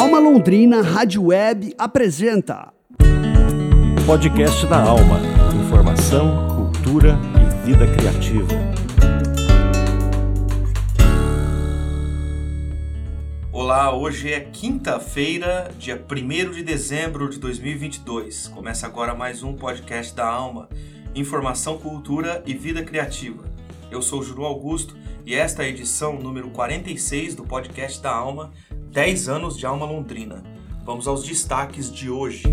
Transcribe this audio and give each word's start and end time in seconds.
Alma 0.00 0.20
Londrina 0.20 0.80
Rádio 0.80 1.24
Web 1.24 1.74
apresenta 1.76 2.72
Podcast 4.06 4.64
da 4.68 4.80
Alma. 4.80 5.18
Informação, 5.60 6.46
cultura 6.54 7.18
e 7.34 7.66
vida 7.66 7.84
criativa. 7.96 8.46
Olá, 13.50 13.92
hoje 13.92 14.32
é 14.32 14.38
quinta-feira, 14.38 15.68
dia 15.76 16.00
1 16.00 16.52
de 16.52 16.62
dezembro 16.62 17.28
de 17.28 17.40
2022. 17.40 18.46
Começa 18.46 18.86
agora 18.86 19.16
mais 19.16 19.42
um 19.42 19.52
podcast 19.54 20.14
da 20.14 20.28
Alma. 20.28 20.68
Informação, 21.12 21.76
cultura 21.76 22.40
e 22.46 22.54
vida 22.54 22.84
criativa. 22.84 23.42
Eu 23.90 24.00
sou 24.00 24.22
Juru 24.22 24.44
Augusto 24.44 24.96
e 25.28 25.34
esta 25.34 25.62
é 25.62 25.66
a 25.66 25.68
edição 25.68 26.18
número 26.18 26.48
46 26.48 27.34
do 27.34 27.44
podcast 27.44 28.00
da 28.00 28.10
Alma, 28.10 28.50
10 28.90 29.28
anos 29.28 29.58
de 29.58 29.66
Alma 29.66 29.84
Londrina. 29.84 30.42
Vamos 30.86 31.06
aos 31.06 31.22
destaques 31.22 31.92
de 31.92 32.08
hoje. 32.08 32.44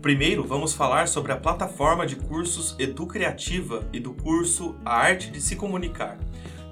Primeiro, 0.00 0.46
vamos 0.46 0.74
falar 0.74 1.08
sobre 1.08 1.32
a 1.32 1.36
plataforma 1.36 2.06
de 2.06 2.14
cursos 2.14 2.76
Educriativa 2.78 3.84
e 3.92 3.98
do 3.98 4.14
curso 4.14 4.76
A 4.84 4.94
Arte 4.94 5.28
de 5.28 5.40
Se 5.40 5.56
Comunicar. 5.56 6.16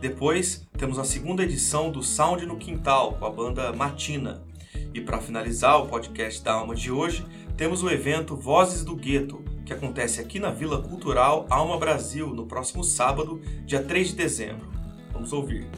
Depois, 0.01 0.65
temos 0.79 0.97
a 0.97 1.03
segunda 1.03 1.43
edição 1.43 1.91
do 1.91 2.05
Sound 2.05 2.47
no 2.47 2.57
Quintal, 2.57 3.15
com 3.15 3.27
a 3.27 3.31
banda 3.31 3.73
Matina. 3.73 4.47
E 4.95 5.01
para 5.01 5.21
finalizar 5.21 5.81
o 5.81 5.87
podcast 5.87 6.43
da 6.43 6.55
Alma 6.55 6.75
de 6.75 6.91
hoje, 6.91 7.25
temos 7.57 7.83
o 7.83 7.91
evento 7.91 8.35
Vozes 8.35 8.85
do 8.85 8.97
Gueto, 8.97 9.43
que 9.65 9.73
acontece 9.73 10.21
aqui 10.21 10.39
na 10.39 10.51
Vila 10.51 10.83
Cultural 10.83 11.47
Alma 11.51 11.77
Brasil, 11.77 12.29
no 12.29 12.47
próximo 12.47 12.83
sábado, 12.83 13.41
dia 13.67 13.83
3 13.83 14.09
de 14.09 14.15
dezembro. 14.15 14.67
Vamos 15.13 15.33
ouvir. 15.33 15.69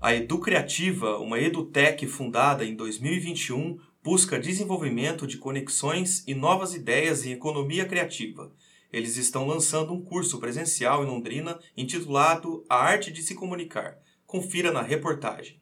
A 0.00 0.14
Educriativa, 0.14 1.18
uma 1.18 1.40
edutech 1.40 2.06
fundada 2.06 2.64
em 2.64 2.76
2021, 2.76 3.78
busca 4.02 4.38
desenvolvimento 4.38 5.26
de 5.26 5.36
conexões 5.36 6.22
e 6.28 6.34
novas 6.34 6.74
ideias 6.74 7.26
em 7.26 7.32
economia 7.32 7.84
criativa. 7.84 8.52
Eles 8.92 9.16
estão 9.16 9.46
lançando 9.46 9.92
um 9.92 10.02
curso 10.02 10.38
presencial 10.38 11.02
em 11.02 11.06
Londrina 11.06 11.58
intitulado 11.76 12.64
A 12.68 12.76
Arte 12.76 13.12
de 13.12 13.22
Se 13.22 13.34
Comunicar. 13.34 13.98
Confira 14.26 14.72
na 14.72 14.82
reportagem. 14.82 15.60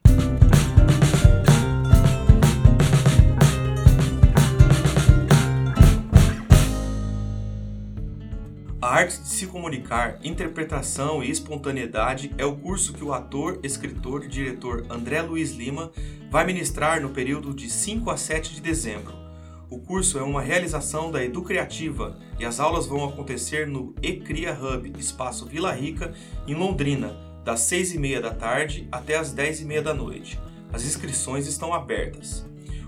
A 8.81 8.99
arte 8.99 9.19
de 9.19 9.27
se 9.27 9.47
comunicar, 9.47 10.19
interpretação 10.23 11.23
e 11.23 11.31
espontaneidade 11.31 12.31
é 12.37 12.45
o 12.45 12.55
curso 12.55 12.93
que 12.93 13.03
o 13.03 13.13
ator, 13.13 13.59
escritor 13.63 14.23
e 14.23 14.27
diretor 14.27 14.85
André 14.91 15.23
Luiz 15.23 15.53
Lima 15.53 15.91
vai 16.29 16.45
ministrar 16.45 17.01
no 17.01 17.09
período 17.09 17.51
de 17.51 17.67
5 17.67 18.11
a 18.11 18.15
7 18.15 18.53
de 18.53 18.61
dezembro. 18.61 19.24
O 19.67 19.79
curso 19.79 20.19
é 20.19 20.21
uma 20.21 20.41
realização 20.41 21.11
da 21.11 21.23
Educriativa 21.23 22.19
e 22.39 22.45
as 22.45 22.59
aulas 22.59 22.85
vão 22.85 23.03
acontecer 23.03 23.65
no 23.65 23.95
Ecria 24.01 24.53
Hub, 24.53 24.93
espaço 24.99 25.47
Vila 25.47 25.71
Rica, 25.71 26.13
em 26.47 26.53
Londrina, 26.53 27.17
das 27.43 27.61
6 27.61 27.95
e 27.95 27.99
meia 27.99 28.21
da 28.21 28.31
tarde 28.31 28.87
até 28.91 29.17
as 29.17 29.31
10 29.31 29.61
e 29.61 29.65
meia 29.65 29.81
da 29.81 29.93
noite. 29.93 30.39
As 30.71 30.83
inscrições 30.83 31.47
estão 31.47 31.73
abertas. 31.73 32.45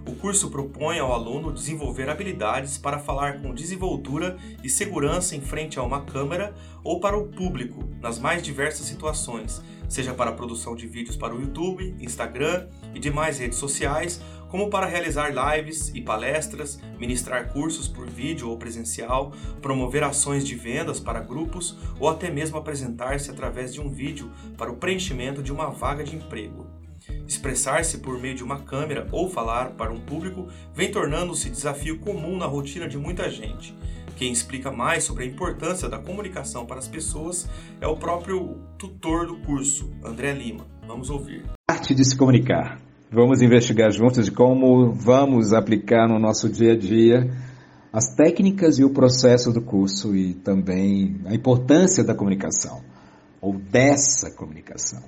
O 0.08 0.16
curso 0.16 0.50
propõe 0.50 1.00
ao 1.00 1.12
aluno 1.12 1.52
desenvolver 1.52 2.10
habilidades 2.10 2.78
para 2.78 2.98
falar 2.98 3.42
com 3.42 3.54
desenvoltura 3.54 4.38
e 4.64 4.70
segurança 4.70 5.36
em 5.36 5.42
frente 5.42 5.78
a 5.78 5.84
uma 5.84 6.02
câmera 6.02 6.56
ou 6.82 7.02
para 7.02 7.18
o 7.18 7.28
público 7.28 7.84
nas 8.00 8.18
mais 8.18 8.42
diversas 8.42 8.86
situações, 8.86 9.62
seja 9.90 10.14
para 10.14 10.30
a 10.30 10.34
produção 10.34 10.76
de 10.76 10.88
vídeos 10.88 11.18
para 11.18 11.36
o 11.36 11.42
YouTube, 11.42 11.94
Instagram 12.00 12.68
e 12.94 13.00
demais 13.00 13.40
redes 13.40 13.58
sociais, 13.58 14.22
como 14.50 14.70
para 14.70 14.86
realizar 14.86 15.30
lives 15.30 15.92
e 15.94 16.02
palestras, 16.02 16.80
ministrar 17.00 17.52
cursos 17.52 17.88
por 17.88 18.08
vídeo 18.08 18.50
ou 18.50 18.58
presencial, 18.58 19.34
promover 19.62 20.04
ações 20.04 20.46
de 20.46 20.56
vendas 20.56 21.00
para 21.00 21.20
grupos 21.20 21.78
ou 22.00 22.10
até 22.10 22.30
mesmo 22.30 22.58
apresentar-se 22.58 23.30
através 23.30 23.74
de 23.74 23.82
um 23.82 23.90
vídeo 23.90 24.32
para 24.58 24.72
o 24.72 24.78
preenchimento 24.78 25.44
de 25.44 25.52
uma 25.52 25.70
vaga 25.70 26.04
de 26.04 26.16
emprego. 26.16 26.68
Expressar-se 27.28 28.00
por 28.00 28.20
meio 28.20 28.36
de 28.36 28.44
uma 28.44 28.60
câmera 28.60 29.08
ou 29.12 29.30
falar 29.30 29.72
para 29.72 29.92
um 29.92 30.00
público 30.00 30.48
vem 30.74 30.92
tornando-se 30.92 31.50
desafio 31.50 32.00
comum 32.00 32.38
na 32.38 32.46
rotina 32.46 32.88
de 32.88 32.98
muita 32.98 33.30
gente. 33.30 33.76
Quem 34.16 34.32
explica 34.32 34.72
mais 34.72 35.04
sobre 35.04 35.24
a 35.24 35.28
importância 35.28 35.88
da 35.88 36.00
comunicação 36.00 36.66
para 36.66 36.80
as 36.80 36.88
pessoas 36.88 37.48
é 37.80 37.88
o 37.88 37.96
próprio 37.96 38.58
tutor 38.78 39.28
do 39.28 39.38
curso, 39.38 39.92
André 40.04 40.34
Lima. 40.34 40.66
Vamos 40.88 41.10
ouvir. 41.10 41.44
Arte 41.70 41.94
de 41.94 42.04
se 42.04 42.18
comunicar. 42.18 42.87
Vamos 43.10 43.42
investigar 43.42 43.90
juntos 43.90 44.26
de 44.26 44.32
como 44.32 44.92
vamos 44.92 45.54
aplicar 45.54 46.10
no 46.10 46.20
nosso 46.20 46.50
dia 46.50 46.74
a 46.74 46.78
dia 46.78 47.32
as 47.92 48.14
técnicas 48.14 48.80
e 48.80 48.84
o 48.84 48.90
processo 48.90 49.54
do 49.54 49.62
curso 49.62 50.14
e 50.14 50.34
também 50.34 51.22
a 51.26 51.34
importância 51.34 52.04
da 52.04 52.14
comunicação 52.14 52.82
ou 53.40 53.54
dessa 53.54 54.30
comunicação. 54.32 55.02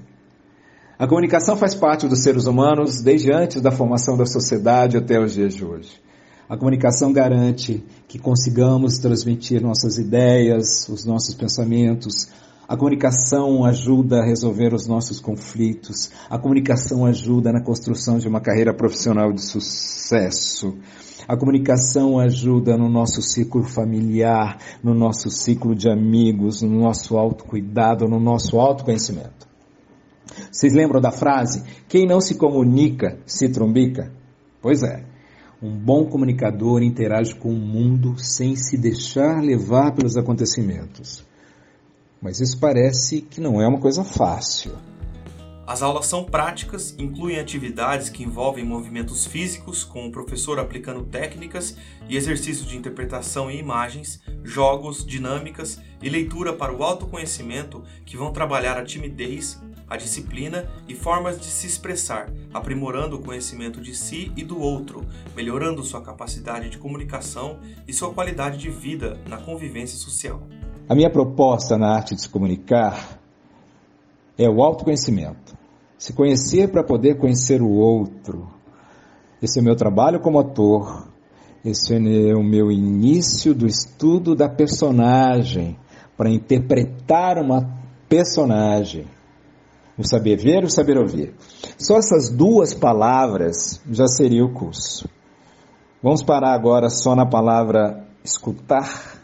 A 0.97 1.05
comunicação 1.05 1.57
faz 1.57 1.75
parte 1.75 2.07
dos 2.07 2.23
seres 2.23 2.45
humanos 2.45 3.01
desde 3.01 3.33
antes 3.33 3.61
da 3.61 3.69
formação 3.69 4.16
da 4.16 4.25
sociedade 4.25 4.95
até 4.95 5.19
os 5.19 5.33
dias 5.33 5.53
de 5.53 5.66
hoje. 5.66 6.01
A 6.47 6.55
comunicação 6.55 7.11
garante 7.11 7.83
que 8.07 8.17
consigamos 8.17 8.97
transmitir 8.97 9.61
nossas 9.61 9.97
ideias, 9.97 10.87
os 10.87 11.03
nossos 11.03 11.35
pensamentos. 11.35 12.29
A 12.69 12.78
comunicação 12.78 13.66
ajuda 13.66 14.19
a 14.19 14.24
resolver 14.24 14.75
os 14.75 14.85
nossos 14.85 15.19
conflitos. 15.19 16.12
A 16.30 16.38
comunicação 16.38 17.03
ajuda 17.03 17.52
na 17.52 17.63
construção 17.63 18.19
de 18.19 18.28
uma 18.28 18.40
carreira 18.40 18.72
profissional 18.72 19.34
de 19.34 19.41
sucesso. 19.41 20.78
A 21.28 21.35
comunicação 21.35 22.19
ajuda 22.19 22.78
no 22.78 22.88
nosso 22.88 23.24
ciclo 23.24 23.63
familiar, 23.63 24.59
no 24.84 24.94
nosso 24.94 25.31
ciclo 25.31 25.74
de 25.74 25.90
amigos, 25.90 26.62
no 26.62 26.79
nosso 26.81 27.18
autocuidado, 27.18 28.08
no 28.08 28.19
nosso 28.19 28.59
autoconhecimento. 28.59 29.47
Vocês 30.52 30.72
lembram 30.72 31.02
da 31.02 31.09
frase? 31.09 31.63
Quem 31.88 32.06
não 32.06 32.22
se 32.22 32.35
comunica 32.35 33.18
se 33.25 33.50
trombica? 33.50 34.12
Pois 34.62 34.84
é. 34.84 35.03
Um 35.59 35.75
bom 35.75 36.06
comunicador 36.06 36.84
interage 36.84 37.34
com 37.34 37.50
o 37.50 37.59
mundo 37.59 38.13
sem 38.19 38.56
se 38.56 38.78
deixar 38.78 39.41
levar 39.41 39.91
pelos 39.96 40.18
acontecimentos. 40.18 41.28
Mas 42.22 42.40
isso 42.40 42.59
parece 42.59 43.22
que 43.22 43.40
não 43.40 43.62
é 43.62 43.68
uma 43.68 43.80
coisa 43.80 44.03
fácil. 44.03 44.74
As 45.69 45.84
aulas 45.84 46.07
são 46.07 46.24
práticas, 46.24 46.96
incluem 46.97 47.40
atividades 47.40 48.09
que 48.09 48.24
envolvem 48.24 48.66
movimentos 48.66 49.28
físicos, 49.28 49.84
com 49.84 50.07
o 50.07 50.12
professor 50.12 50.58
aplicando 50.58 51.03
técnicas 51.03 51.78
e 52.09 52.18
exercícios 52.18 52.68
de 52.68 52.75
interpretação 52.75 53.52
e 53.52 53.59
imagens, 53.59 54.19
jogos, 54.44 55.06
dinâmicas 55.06 55.79
e 56.02 56.09
leitura 56.09 56.53
para 56.53 56.74
o 56.74 56.81
autoconhecimento 56.81 57.84
que 58.03 58.18
vão 58.18 58.34
trabalhar 58.34 58.79
a 58.79 58.84
timidez, 58.84 59.62
a 59.88 59.96
disciplina 59.96 60.68
e 60.88 60.96
formas 60.96 61.40
de 61.40 61.46
se 61.46 61.68
expressar, 61.68 62.31
aprimorando 62.52 63.18
o 63.18 63.22
conhecimento 63.22 63.79
de 63.79 63.94
si 63.94 64.31
e 64.35 64.44
do 64.44 64.59
outro, 64.59 65.06
melhorando 65.35 65.84
sua 65.84 66.02
capacidade 66.02 66.72
de 66.72 66.79
comunicação 66.79 67.59
e 67.88 67.94
sua 67.94 68.12
qualidade 68.12 68.58
de 68.58 68.72
vida 68.72 69.19
na 69.28 69.38
convivência 69.38 70.00
social. 70.00 70.47
A 70.89 70.95
minha 70.95 71.11
proposta 71.11 71.77
na 71.77 71.94
arte 71.94 72.16
de 72.16 72.22
se 72.23 72.27
comunicar 72.27 73.19
é 74.35 74.50
o 74.50 74.63
autoconhecimento. 74.63 75.55
Se 76.00 76.13
conhecer 76.13 76.72
para 76.72 76.83
poder 76.83 77.19
conhecer 77.19 77.61
o 77.61 77.69
outro. 77.69 78.47
Esse 79.40 79.59
é 79.59 79.61
o 79.61 79.66
meu 79.66 79.75
trabalho 79.75 80.19
como 80.19 80.40
ator. 80.40 81.08
Esse 81.64 81.93
é 81.93 82.34
o 82.35 82.43
meu 82.43 82.72
início 82.72 83.53
do 83.53 83.67
estudo 83.67 84.35
da 84.35 84.49
personagem 84.49 85.78
para 86.17 86.31
interpretar 86.31 87.37
uma 87.37 87.69
personagem. 88.08 89.05
O 89.96 90.03
saber 90.03 90.37
ver 90.37 90.64
e 90.64 90.66
o 90.66 90.72
saber 90.72 90.97
ouvir. 90.97 91.35
Só 91.78 91.97
essas 91.97 92.29
duas 92.29 92.73
palavras 92.73 93.79
já 93.91 94.08
seria 94.08 94.43
o 94.43 94.53
curso. 94.53 95.08
Vamos 96.02 96.23
parar 96.23 96.55
agora 96.55 96.90
só 96.90 97.16
na 97.16 97.28
palavra 97.28 98.08
escutar, 98.23 99.18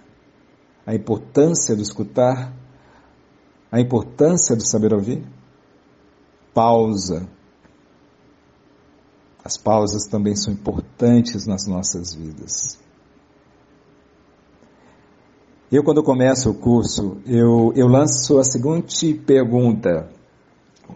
a 0.86 0.94
importância 0.94 1.76
do 1.76 1.82
escutar, 1.82 2.54
a 3.72 3.80
importância 3.80 4.56
do 4.56 4.66
saber 4.66 4.94
ouvir 4.94 5.24
pausa. 6.54 7.28
As 9.44 9.58
pausas 9.58 10.08
também 10.08 10.36
são 10.36 10.54
importantes 10.54 11.46
nas 11.46 11.68
nossas 11.68 12.14
vidas. 12.14 12.80
Eu, 15.72 15.84
quando 15.84 16.02
começo 16.04 16.50
o 16.50 16.54
curso, 16.54 17.18
eu, 17.28 17.74
eu 17.76 17.88
lanço 17.88 18.40
a 18.40 18.44
seguinte 18.44 19.14
pergunta: 19.14 20.10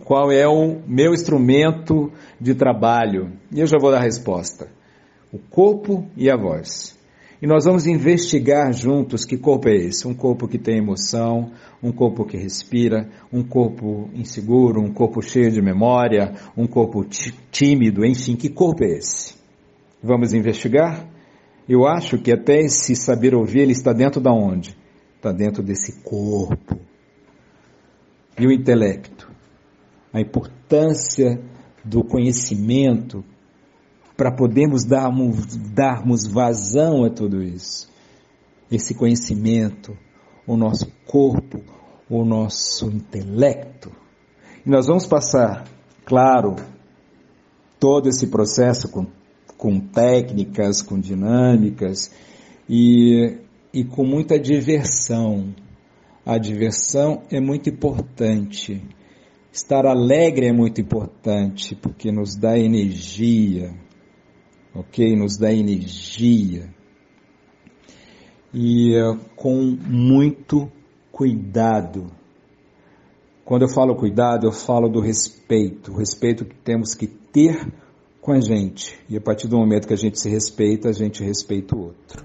Qual 0.05 0.31
é 0.31 0.47
o 0.47 0.81
meu 0.87 1.13
instrumento 1.13 2.11
de 2.39 2.55
trabalho? 2.55 3.33
E 3.51 3.59
eu 3.59 3.67
já 3.67 3.77
vou 3.77 3.91
dar 3.91 3.97
a 3.97 4.03
resposta: 4.03 4.67
o 5.33 5.37
corpo 5.37 6.07
e 6.15 6.29
a 6.29 6.37
voz. 6.37 6.98
E 7.41 7.47
nós 7.47 7.63
vamos 7.63 7.87
investigar 7.87 8.73
juntos 8.73 9.23
que 9.23 9.37
corpo 9.37 9.69
é 9.69 9.75
esse. 9.75 10.05
Um 10.05 10.13
corpo 10.13 10.47
que 10.47 10.57
tem 10.57 10.77
emoção, 10.77 11.51
um 11.81 11.91
corpo 11.91 12.25
que 12.25 12.35
respira, 12.35 13.09
um 13.31 13.41
corpo 13.43 14.09
inseguro, 14.13 14.81
um 14.81 14.91
corpo 14.91 15.21
cheio 15.21 15.49
de 15.49 15.61
memória, 15.61 16.33
um 16.57 16.67
corpo 16.67 17.05
tímido, 17.49 18.05
enfim, 18.05 18.35
que 18.35 18.49
corpo 18.49 18.83
é 18.83 18.97
esse? 18.97 19.35
Vamos 20.03 20.33
investigar? 20.33 21.07
Eu 21.67 21.87
acho 21.87 22.17
que 22.17 22.31
até 22.31 22.59
esse 22.59 22.93
saber 22.95 23.33
ouvir, 23.33 23.59
ele 23.59 23.71
está 23.71 23.93
dentro 23.93 24.19
da 24.19 24.33
onde? 24.33 24.75
Está 25.15 25.31
dentro 25.31 25.63
desse 25.63 26.01
corpo. 26.01 26.77
E 28.37 28.45
o 28.45 28.51
intelecto? 28.51 29.31
A 30.11 30.19
importância 30.19 31.39
do 31.85 32.03
conhecimento 32.03 33.23
para 34.19 34.33
podermos 34.33 34.83
darmos, 34.83 35.55
darmos 35.73 36.27
vazão 36.27 37.05
a 37.05 37.09
tudo 37.09 37.41
isso. 37.41 37.89
Esse 38.69 38.93
conhecimento, 38.93 39.97
o 40.45 40.57
nosso 40.57 40.91
corpo, 41.07 41.63
o 42.09 42.25
nosso 42.25 42.87
intelecto. 42.87 43.89
E 44.65 44.69
nós 44.69 44.87
vamos 44.87 45.07
passar, 45.07 45.63
claro, 46.03 46.57
todo 47.79 48.09
esse 48.09 48.27
processo 48.27 48.89
com, 48.89 49.07
com 49.57 49.79
técnicas, 49.79 50.81
com 50.81 50.99
dinâmicas 50.99 52.11
e, 52.67 53.37
e 53.73 53.85
com 53.85 54.03
muita 54.03 54.37
diversão. 54.37 55.55
A 56.25 56.37
diversão 56.37 57.21
é 57.31 57.39
muito 57.39 57.69
importante. 57.69 58.83
Estar 59.49 59.85
alegre 59.85 60.47
é 60.47 60.51
muito 60.51 60.81
importante 60.81 61.73
porque 61.73 62.11
nos 62.11 62.35
dá 62.35 62.59
energia, 62.59 63.73
ok? 64.73 65.15
Nos 65.15 65.37
dá 65.37 65.51
energia. 65.51 66.69
E 68.53 68.99
uh, 68.99 69.17
com 69.35 69.55
muito 69.55 70.71
cuidado. 71.11 72.11
Quando 73.45 73.63
eu 73.63 73.69
falo 73.69 73.95
cuidado, 73.95 74.45
eu 74.45 74.51
falo 74.51 74.87
do 74.89 74.99
respeito, 74.99 75.91
o 75.91 75.97
respeito 75.97 76.45
que 76.45 76.55
temos 76.55 76.93
que 76.93 77.07
ter 77.07 77.67
com 78.21 78.31
a 78.31 78.39
gente. 78.39 78.99
E 79.09 79.17
a 79.17 79.21
partir 79.21 79.47
do 79.47 79.57
momento 79.57 79.87
que 79.87 79.93
a 79.93 79.97
gente 79.97 80.19
se 80.19 80.29
respeita, 80.29 80.89
a 80.89 80.93
gente 80.93 81.23
respeita 81.23 81.75
o 81.75 81.85
outro. 81.85 82.23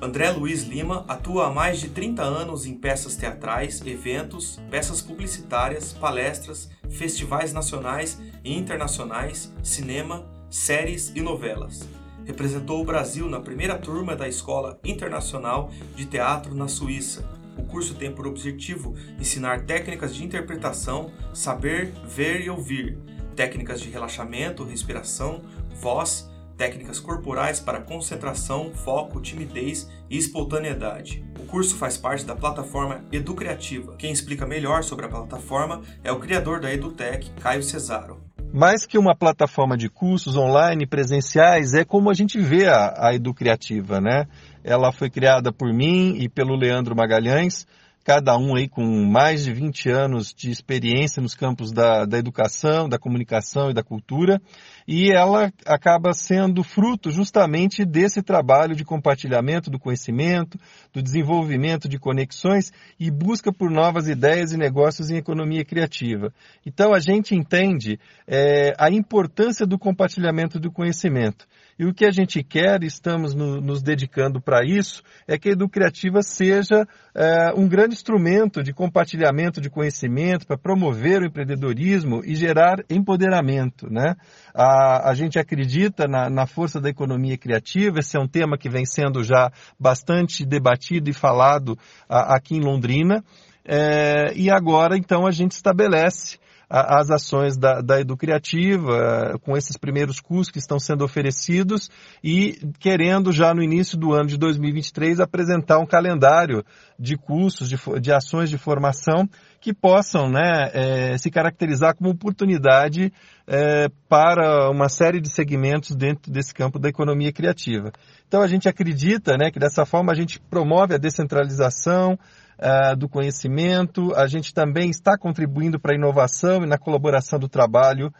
André 0.00 0.30
Luiz 0.30 0.64
Lima 0.64 1.04
atua 1.08 1.46
há 1.46 1.50
mais 1.50 1.80
de 1.80 1.88
30 1.88 2.22
anos 2.22 2.66
em 2.66 2.74
peças 2.74 3.16
teatrais, 3.16 3.80
eventos, 3.86 4.60
peças 4.70 5.00
publicitárias, 5.00 5.94
palestras, 5.94 6.68
festivais 6.90 7.54
nacionais 7.54 8.20
e 8.44 8.54
internacionais, 8.54 9.50
cinema, 9.62 10.26
séries 10.54 11.10
e 11.16 11.20
novelas. 11.20 11.88
Representou 12.24 12.80
o 12.80 12.84
Brasil 12.84 13.28
na 13.28 13.40
primeira 13.40 13.76
turma 13.76 14.14
da 14.14 14.28
Escola 14.28 14.78
Internacional 14.84 15.68
de 15.96 16.06
Teatro 16.06 16.54
na 16.54 16.68
Suíça. 16.68 17.28
O 17.58 17.64
curso 17.64 17.96
tem 17.96 18.12
por 18.12 18.24
objetivo 18.24 18.94
ensinar 19.18 19.62
técnicas 19.62 20.14
de 20.14 20.24
interpretação, 20.24 21.10
saber, 21.34 21.92
ver 22.06 22.40
e 22.40 22.48
ouvir, 22.48 22.96
técnicas 23.34 23.80
de 23.80 23.90
relaxamento, 23.90 24.62
respiração, 24.62 25.42
voz, 25.80 26.30
técnicas 26.56 27.00
corporais 27.00 27.58
para 27.58 27.80
concentração, 27.80 28.72
foco, 28.72 29.20
timidez 29.20 29.90
e 30.08 30.16
espontaneidade. 30.16 31.24
O 31.40 31.46
curso 31.46 31.74
faz 31.74 31.96
parte 31.96 32.24
da 32.24 32.36
plataforma 32.36 33.04
Educreativa. 33.10 33.96
Quem 33.96 34.12
explica 34.12 34.46
melhor 34.46 34.84
sobre 34.84 35.06
a 35.06 35.08
plataforma 35.08 35.82
é 36.04 36.12
o 36.12 36.20
criador 36.20 36.60
da 36.60 36.72
EduTech, 36.72 37.32
Caio 37.40 37.62
Cesaro 37.62 38.33
mais 38.54 38.86
que 38.86 38.96
uma 38.96 39.16
plataforma 39.16 39.76
de 39.76 39.88
cursos 39.88 40.36
online 40.36 40.86
presenciais, 40.86 41.74
é 41.74 41.84
como 41.84 42.08
a 42.08 42.14
gente 42.14 42.38
vê 42.38 42.68
a, 42.68 43.08
a 43.08 43.12
Educriativa, 43.12 44.00
né? 44.00 44.28
Ela 44.62 44.92
foi 44.92 45.10
criada 45.10 45.52
por 45.52 45.74
mim 45.74 46.14
e 46.20 46.28
pelo 46.28 46.54
Leandro 46.54 46.94
Magalhães, 46.94 47.66
cada 48.04 48.36
um 48.36 48.54
aí 48.54 48.68
com 48.68 48.84
mais 49.06 49.42
de 49.44 49.52
20 49.52 49.88
anos 49.88 50.34
de 50.34 50.50
experiência 50.50 51.22
nos 51.22 51.34
campos 51.34 51.72
da, 51.72 52.04
da 52.04 52.18
educação, 52.18 52.86
da 52.86 52.98
comunicação 52.98 53.70
e 53.70 53.74
da 53.74 53.82
cultura, 53.82 54.40
e 54.86 55.10
ela 55.10 55.50
acaba 55.64 56.12
sendo 56.12 56.62
fruto 56.62 57.10
justamente 57.10 57.82
desse 57.82 58.22
trabalho 58.22 58.76
de 58.76 58.84
compartilhamento 58.84 59.70
do 59.70 59.78
conhecimento, 59.78 60.58
do 60.92 61.02
desenvolvimento 61.02 61.88
de 61.88 61.98
conexões 61.98 62.70
e 63.00 63.10
busca 63.10 63.50
por 63.50 63.70
novas 63.70 64.06
ideias 64.06 64.52
e 64.52 64.58
negócios 64.58 65.10
em 65.10 65.16
economia 65.16 65.64
criativa. 65.64 66.30
Então 66.66 66.92
a 66.92 66.98
gente 66.98 67.34
entende 67.34 67.98
é, 68.26 68.74
a 68.78 68.90
importância 68.90 69.66
do 69.66 69.78
compartilhamento 69.78 70.60
do 70.60 70.70
conhecimento. 70.70 71.46
E 71.78 71.84
o 71.84 71.92
que 71.92 72.04
a 72.04 72.10
gente 72.10 72.42
quer, 72.42 72.82
estamos 72.84 73.34
no, 73.34 73.60
nos 73.60 73.82
dedicando 73.82 74.40
para 74.40 74.64
isso, 74.64 75.02
é 75.26 75.36
que 75.36 75.48
a 75.48 75.52
Educriativa 75.52 76.22
seja 76.22 76.86
é, 77.14 77.52
um 77.56 77.68
grande 77.68 77.94
instrumento 77.94 78.62
de 78.62 78.72
compartilhamento 78.72 79.60
de 79.60 79.68
conhecimento 79.68 80.46
para 80.46 80.56
promover 80.56 81.22
o 81.22 81.26
empreendedorismo 81.26 82.22
e 82.24 82.34
gerar 82.34 82.84
empoderamento. 82.88 83.88
Né? 83.90 84.14
A, 84.54 85.10
a 85.10 85.14
gente 85.14 85.38
acredita 85.38 86.06
na, 86.06 86.30
na 86.30 86.46
força 86.46 86.80
da 86.80 86.88
economia 86.88 87.36
criativa, 87.36 87.98
esse 87.98 88.16
é 88.16 88.20
um 88.20 88.28
tema 88.28 88.56
que 88.56 88.68
vem 88.68 88.86
sendo 88.86 89.24
já 89.24 89.50
bastante 89.78 90.44
debatido 90.44 91.10
e 91.10 91.12
falado 91.12 91.76
a, 92.08 92.36
aqui 92.36 92.56
em 92.56 92.60
Londrina. 92.60 93.24
É, 93.66 94.32
e 94.36 94.50
agora, 94.50 94.96
então, 94.96 95.26
a 95.26 95.30
gente 95.30 95.52
estabelece 95.52 96.38
as 96.68 97.10
ações 97.10 97.56
da, 97.56 97.80
da 97.80 98.00
Educriativa, 98.00 99.38
com 99.42 99.56
esses 99.56 99.76
primeiros 99.76 100.20
cursos 100.20 100.50
que 100.50 100.58
estão 100.58 100.78
sendo 100.78 101.04
oferecidos 101.04 101.90
e 102.22 102.58
querendo 102.78 103.32
já 103.32 103.52
no 103.54 103.62
início 103.62 103.98
do 103.98 104.12
ano 104.12 104.26
de 104.26 104.36
2023 104.36 105.20
apresentar 105.20 105.78
um 105.78 105.86
calendário 105.86 106.64
de 106.98 107.16
cursos, 107.16 107.68
de, 107.68 107.76
de 108.00 108.12
ações 108.12 108.50
de 108.50 108.58
formação 108.58 109.28
que 109.60 109.72
possam 109.72 110.28
né, 110.28 110.70
é, 110.74 111.18
se 111.18 111.30
caracterizar 111.30 111.96
como 111.96 112.10
oportunidade 112.10 113.10
é, 113.46 113.88
para 114.08 114.70
uma 114.70 114.88
série 114.88 115.20
de 115.20 115.30
segmentos 115.30 115.96
dentro 115.96 116.30
desse 116.30 116.52
campo 116.52 116.78
da 116.78 116.88
economia 116.88 117.32
criativa. 117.32 117.90
Então 118.28 118.42
a 118.42 118.46
gente 118.46 118.68
acredita 118.68 119.36
né, 119.38 119.50
que 119.50 119.58
dessa 119.58 119.86
forma 119.86 120.12
a 120.12 120.14
gente 120.14 120.40
promove 120.50 120.94
a 120.94 120.98
descentralização, 120.98 122.18
uh, 122.58 122.96
do 122.96 123.08
conhecimento, 123.08 124.14
a 124.14 124.26
gente 124.26 124.52
também 124.52 124.90
está 124.90 125.16
contribuindo 125.18 125.78
para 125.78 125.92
a 125.92 125.96
inovação 125.96 126.62
e 126.62 126.66
na 126.66 126.78
colaboração 126.78 127.38
do 127.38 127.48
trabalho 127.48 128.12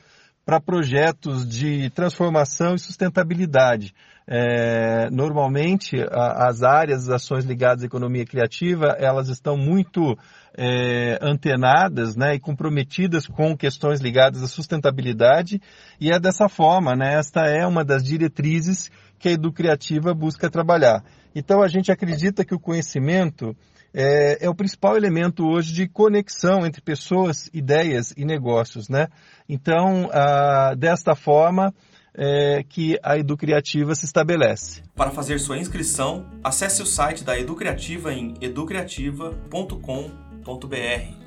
para 0.45 0.61
projetos 0.61 1.49
de 1.49 1.89
transformação 1.91 2.75
e 2.75 2.79
sustentabilidade. 2.79 3.95
É, 4.27 5.11
normalmente, 5.11 5.97
a, 6.11 6.49
as 6.49 6.63
áreas, 6.63 7.05
as 7.05 7.11
ações 7.11 7.45
ligadas 7.45 7.83
à 7.83 7.87
economia 7.87 8.25
criativa, 8.25 8.97
elas 8.99 9.29
estão 9.29 9.57
muito 9.57 10.17
é, 10.57 11.19
antenadas 11.21 12.17
né, 12.17 12.35
e 12.35 12.41
comprometidas 12.41 13.27
com 13.27 13.57
questões 13.57 14.01
ligadas 14.01 14.43
à 14.43 14.47
sustentabilidade, 14.47 15.61
e 16.01 16.11
é 16.11 16.19
dessa 16.19 16.49
forma, 16.49 16.95
né, 16.95 17.15
esta 17.19 17.47
é 17.47 17.67
uma 17.67 17.85
das 17.85 18.03
diretrizes 18.03 18.91
que 19.19 19.29
a 19.29 19.33
Educriativa 19.33 20.15
busca 20.15 20.51
trabalhar. 20.51 21.03
Então, 21.35 21.63
a 21.63 21.69
gente 21.69 21.91
acredita 21.91 22.45
que 22.45 22.55
o 22.55 22.61
conhecimento 22.61 23.55
é, 23.95 24.45
é, 24.45 24.51
o 24.51 24.55
principal 24.55 24.97
elemento 24.97 25.47
hoje 25.47 25.73
de 25.73 25.87
conexão 25.87 26.67
entre 26.67 26.83
pessoas, 26.83 27.49
ideias 27.55 28.13
e 28.17 28.25
negócios, 28.25 28.89
né? 28.89 29.07
Então, 29.49 30.11
ah, 30.13 30.75
desta 30.77 31.15
forma 31.15 31.73
é, 32.13 32.65
que 32.69 32.99
a 33.03 33.17
Educriativa 33.17 33.95
se 33.95 34.05
estabelece. 34.05 34.83
Para 34.97 35.11
fazer 35.11 35.39
sua 35.39 35.59
inscrição, 35.59 36.27
acesse 36.43 36.83
o 36.83 36.87
site 36.87 37.23
da 37.23 37.39
Educriativa 37.39 38.13
em 38.13 38.35
educriativa.com.br. 38.41 41.24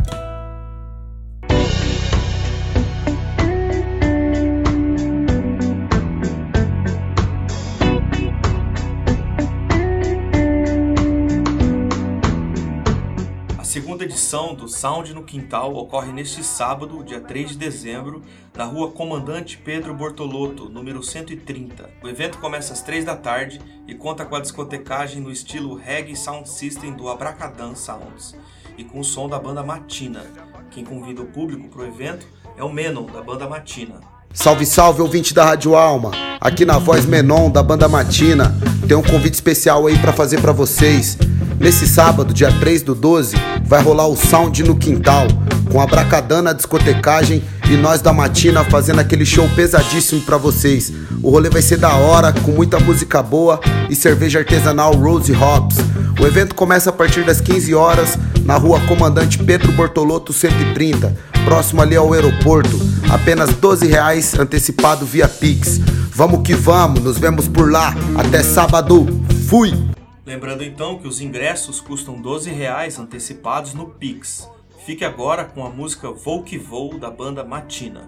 Edição 14.06 14.56
do 14.56 14.68
Sound 14.68 15.14
no 15.14 15.24
Quintal 15.24 15.76
ocorre 15.76 16.12
neste 16.14 16.42
sábado, 16.44 17.04
dia 17.04 17.20
3 17.20 17.50
de 17.50 17.58
dezembro, 17.58 18.22
na 18.56 18.64
rua 18.64 18.92
Comandante 18.92 19.58
Pedro 19.58 19.94
Bortolotto, 19.94 20.70
número 20.70 21.04
130. 21.04 21.90
O 22.02 22.08
evento 22.08 22.38
começa 22.38 22.72
às 22.72 22.82
3 22.82 23.04
da 23.04 23.16
tarde 23.16 23.60
e 23.86 23.94
conta 23.94 24.26
com 24.26 24.36
a 24.36 24.40
discotecagem 24.40 25.22
no 25.22 25.30
estilo 25.30 25.76
Reggae 25.76 26.16
Sound 26.16 26.50
System 26.50 26.94
do 26.94 27.10
Abracadan 27.10 27.76
Sounds 27.76 28.36
e 28.78 28.84
com 28.84 29.02
o 29.02 29.04
som 29.04 29.28
da 29.28 29.38
banda 29.38 29.62
Matina. 29.62 30.24
Quem 30.72 30.86
convida 30.86 31.22
o 31.22 31.26
público 31.26 31.68
para 31.68 31.82
o 31.82 31.88
evento 31.88 32.26
é 32.58 32.64
o 32.64 32.72
Menon, 32.72 33.06
da 33.06 33.22
banda 33.22 33.50
Matina. 33.50 33.96
Salve, 34.34 34.66
salve, 34.66 35.02
ouvinte 35.02 35.34
da 35.34 35.44
Rádio 35.44 35.76
Alma. 35.76 36.12
Aqui 36.40 36.64
na 36.64 36.78
voz 36.78 37.06
Menon, 37.06 37.50
da 37.50 37.62
banda 37.62 37.88
Matina. 37.88 38.56
Tem 38.88 38.96
um 38.96 39.04
convite 39.04 39.34
especial 39.34 39.88
aí 39.88 39.98
para 40.00 40.14
fazer 40.14 40.40
para 40.40 40.52
vocês. 40.52 41.18
Nesse 41.60 41.88
sábado, 41.88 42.34
dia 42.34 42.52
3 42.52 42.84
do 42.84 42.94
12, 42.94 43.36
vai 43.66 43.82
rolar 43.82 44.08
o 44.08 44.16
Sound 44.16 44.64
no 44.64 44.76
Quintal, 44.76 45.28
com 45.72 45.82
a 45.82 45.88
Bracadana 45.88 46.54
discotecagem 46.54 47.44
e 47.70 47.76
nós 47.76 48.02
da 48.02 48.14
Matina 48.14 48.64
fazendo 48.64 49.00
aquele 49.00 49.26
show 49.26 49.48
pesadíssimo 49.50 50.22
para 50.22 50.38
vocês. 50.38 50.94
O 51.22 51.30
rolê 51.30 51.50
vai 51.50 51.62
ser 51.62 51.78
da 51.78 51.94
hora, 51.94 52.32
com 52.32 52.52
muita 52.52 52.80
música 52.80 53.22
boa 53.24 53.60
e 53.90 53.96
cerveja 53.96 54.40
artesanal 54.40 54.94
Rose 54.94 55.34
Hops. 55.34 55.78
O 56.20 56.26
evento 56.26 56.56
começa 56.56 56.90
a 56.90 56.94
partir 56.94 57.24
das 57.26 57.42
15 57.42 57.74
horas 57.74 58.18
na 58.46 58.56
rua 58.56 58.80
Comandante 58.82 59.38
Pedro 59.40 59.72
Bortolotto 59.74 60.32
130, 60.32 61.14
próximo 61.44 61.82
ali 61.82 61.96
ao 61.96 62.14
aeroporto. 62.14 62.80
Apenas 63.10 63.50
12 63.56 63.88
reais 63.88 64.38
antecipado 64.38 65.06
via 65.06 65.28
Pix. 65.28 65.80
Vamos 66.14 66.42
que 66.42 66.56
vamos, 66.56 67.04
nos 67.04 67.18
vemos 67.18 67.48
por 67.48 67.72
lá. 67.72 67.94
Até 68.16 68.42
sábado. 68.42 69.06
Fui! 69.48 69.97
Lembrando 70.28 70.62
então 70.62 71.00
que 71.00 71.08
os 71.08 71.22
ingressos 71.22 71.80
custam 71.80 72.22
12 72.22 72.52
reais 72.52 73.00
antecipados 73.00 73.74
no 73.74 73.92
Pix. 73.92 74.46
Fique 74.86 75.06
agora 75.06 75.46
com 75.46 75.66
a 75.66 75.70
música 75.70 76.12
Vou 76.12 76.44
Que 76.44 76.58
Vou 76.58 77.00
da 77.00 77.10
banda 77.10 77.46
Matina. 77.46 78.02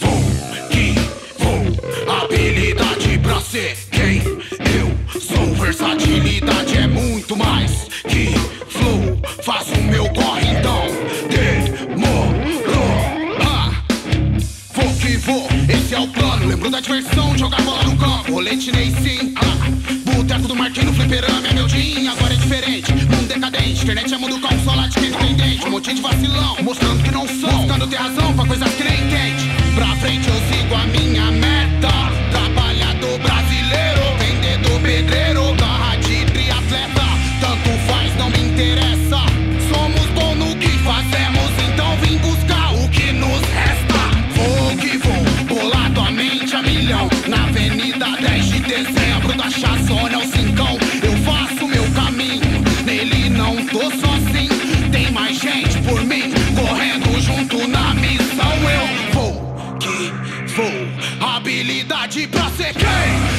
Vou 0.00 0.18
que 0.72 0.94
vou, 1.38 2.12
habilidade 2.12 3.20
pra 3.20 3.40
ser 3.40 3.76
quem 3.88 4.18
eu 4.18 5.20
sou. 5.20 5.54
Versatilidade 5.54 6.76
é 6.76 6.88
muito 6.88 7.36
mais 7.36 7.84
que 8.02 8.32
flow. 8.66 9.16
Faço 9.44 9.74
o 9.74 9.84
meu 9.84 10.12
corre 10.12 10.58
então, 10.58 10.88
esse 15.88 15.94
é 15.94 16.00
o 16.00 16.08
plano. 16.08 16.46
Lembro 16.46 16.70
da 16.70 16.80
diversão, 16.80 17.36
jogar 17.38 17.62
bola 17.62 17.82
no 17.84 17.96
campo. 17.96 18.32
Rolete 18.32 18.70
nem 18.72 18.94
sim, 18.96 19.32
ah. 19.36 20.12
Boteco 20.12 20.46
do 20.46 20.54
Marquinhos, 20.54 20.94
fliperama 20.94 21.48
é 21.48 21.54
meu 21.54 21.66
dia, 21.66 22.12
agora 22.12 22.34
é 22.34 22.36
diferente. 22.36 22.92
Mundo 22.92 23.26
decadente, 23.26 23.82
internet 23.82 24.12
é 24.12 24.18
mundo 24.18 24.38
consolate, 24.38 24.98
que 24.98 25.06
é 25.06 25.08
independente. 25.08 25.66
Um 25.66 25.70
monte 25.70 25.94
de 25.94 26.02
vacilão, 26.02 26.56
mostrando 26.62 27.02
que 27.02 27.10
não 27.10 27.26
sou. 27.26 27.50
Buscando 27.50 27.86
ter 27.86 27.96
razão 27.96 28.34
pra 28.34 28.44
coisas 28.44 28.70
que 28.74 28.84
nem 28.84 29.00
entende. 29.00 29.50
Pra 29.74 29.96
frente 29.96 30.28
eu 30.28 30.34
sigo 30.34 30.74
a 30.74 30.84
minha 30.86 31.30
meta. 31.30 31.88
Trabalhador 32.32 33.18
brasileiro, 33.20 34.02
vendedor 34.18 34.80
pedreiro, 34.82 35.54
garra 35.54 35.96
de 35.96 36.24
triatleta. 36.26 37.02
Tanto 37.40 37.78
faz, 37.86 38.14
não 38.16 38.28
me 38.28 38.40
interessa. 38.40 38.97
Habilidade 62.68 63.37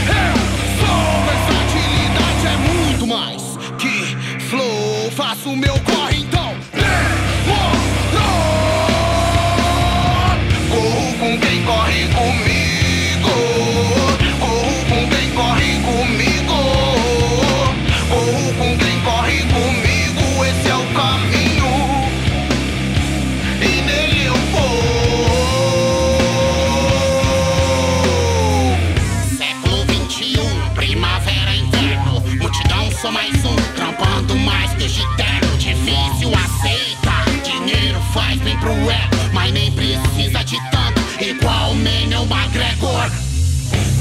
sou 33.09 33.11
mais 33.11 33.45
um. 33.45 33.55
Trampando 33.75 34.35
mais 34.37 34.71
que 34.73 34.87
de 34.87 35.03
terno. 35.17 35.57
Difícil, 35.57 36.31
aceita. 36.33 37.41
Dinheiro 37.43 37.99
faz 38.13 38.39
bem 38.41 38.57
pro 38.59 38.71
ego, 38.71 39.33
mas 39.33 39.51
nem 39.51 39.71
precisa 39.71 40.43
de 40.43 40.57
tanto. 40.69 41.01
Igual 41.23 41.75
Menel 41.75 42.25
McGregor. 42.25 43.11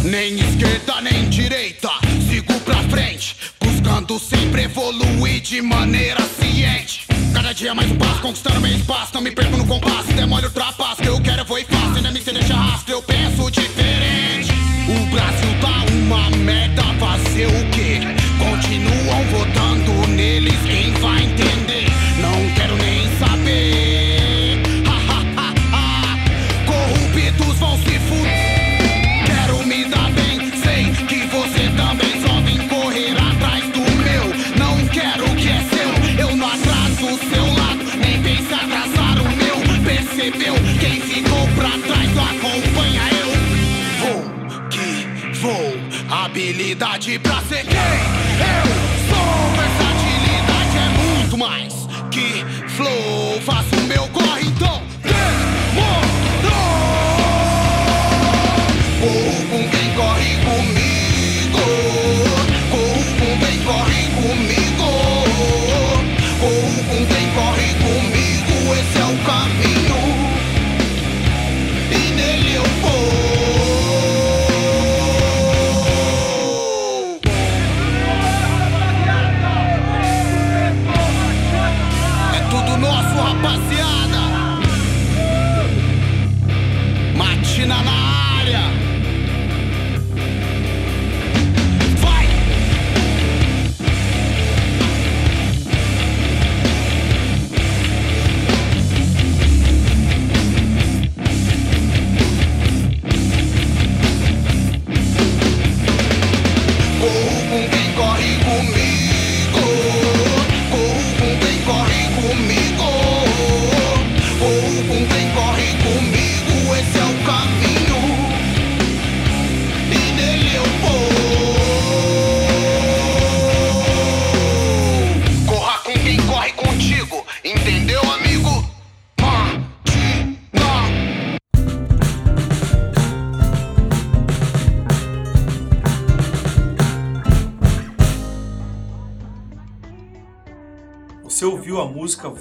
Nem 0.05 0.38
esquerda 0.38 1.00
nem 1.00 1.29
direita, 1.29 1.91
sigo 2.31 2.59
pra 2.61 2.77
frente, 2.85 3.37
buscando 3.61 4.19
sempre 4.19 4.62
evoluir 4.62 5.41
de 5.41 5.61
maneira 5.61 6.21
ciente. 6.41 7.05
Cada 7.35 7.53
dia 7.53 7.75
mais 7.75 7.91
um 7.91 7.97
passo, 7.97 8.21
conquistando 8.21 8.61
meu 8.61 8.75
espaço, 8.75 9.12
não 9.15 9.21
me 9.21 9.33
perco 9.33 9.57
no 9.57 9.67
compasso, 9.67 10.12
demole 10.12 10.47
ultrapasso, 10.47 11.03
que 11.03 11.09
eu 11.09 11.21
Quem 40.30 41.00
ficou 41.00 41.49
pra 41.56 41.70
trás 41.70 42.14
não 42.14 42.23
acompanha 42.23 43.00
eu. 43.12 43.28
Vou 43.99 44.23
que 44.68 45.06
vou, 45.38 45.75
habilidade 46.11 47.18
pra 47.18 47.40
ser 47.49 47.64
quem 47.64 47.78
eu 47.78 48.66
sou. 49.08 49.50
Versatilidade 49.56 50.76
é 50.76 50.88
muito 50.99 51.38
mais 51.38 51.73
que 52.11 52.44
flow. 52.68 53.40
Faço 53.40 53.75
meu 53.87 54.06
corre 54.08 54.38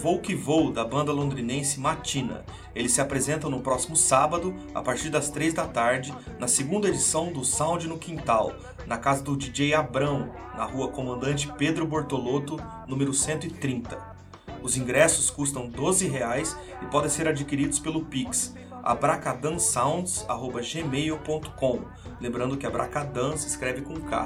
Vou 0.07 0.21
Que 0.21 0.33
Vou, 0.33 0.71
da 0.71 0.85
banda 0.85 1.11
londrinense 1.11 1.81
Matina. 1.81 2.45
Eles 2.73 2.93
se 2.93 3.01
apresentam 3.01 3.49
no 3.49 3.59
próximo 3.59 3.97
sábado, 3.97 4.55
a 4.73 4.81
partir 4.81 5.09
das 5.09 5.29
3 5.29 5.53
da 5.53 5.67
tarde, 5.67 6.15
na 6.39 6.47
segunda 6.47 6.87
edição 6.87 7.29
do 7.29 7.43
Sound 7.43 7.89
no 7.89 7.97
Quintal, 7.97 8.53
na 8.85 8.97
casa 8.97 9.21
do 9.21 9.35
DJ 9.35 9.73
Abrão, 9.73 10.31
na 10.55 10.63
rua 10.63 10.87
Comandante 10.87 11.51
Pedro 11.57 11.85
Bortolotto, 11.85 12.55
número 12.87 13.13
130. 13.13 13.99
Os 14.63 14.77
ingressos 14.77 15.29
custam 15.29 15.67
12 15.67 16.07
reais 16.07 16.55
e 16.81 16.85
podem 16.85 17.09
ser 17.09 17.27
adquiridos 17.27 17.77
pelo 17.77 18.05
Pix 18.05 18.55
abracadansounds.gmail.com 18.81 21.81
Lembrando 22.21 22.55
que 22.55 22.65
Abracadan 22.65 23.35
se 23.35 23.49
escreve 23.49 23.81
com 23.81 23.95
K. 23.95 24.25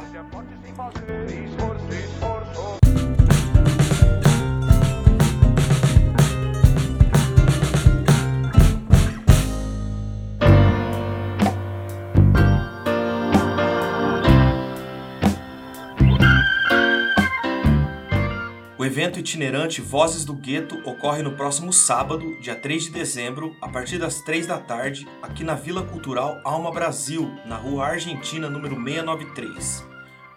O 18.81 18.83
evento 18.83 19.19
itinerante 19.19 19.79
Vozes 19.79 20.25
do 20.25 20.33
Gueto 20.33 20.75
ocorre 20.89 21.21
no 21.21 21.33
próximo 21.33 21.71
sábado, 21.71 22.35
dia 22.41 22.55
3 22.55 22.85
de 22.85 22.89
dezembro, 22.89 23.55
a 23.61 23.69
partir 23.69 23.99
das 23.99 24.21
3 24.21 24.47
da 24.47 24.57
tarde, 24.57 25.07
aqui 25.21 25.43
na 25.43 25.53
Vila 25.53 25.83
Cultural 25.83 26.41
Alma 26.43 26.71
Brasil, 26.71 27.31
na 27.45 27.57
Rua 27.57 27.85
Argentina, 27.85 28.49
número 28.49 28.73
693. 28.73 29.85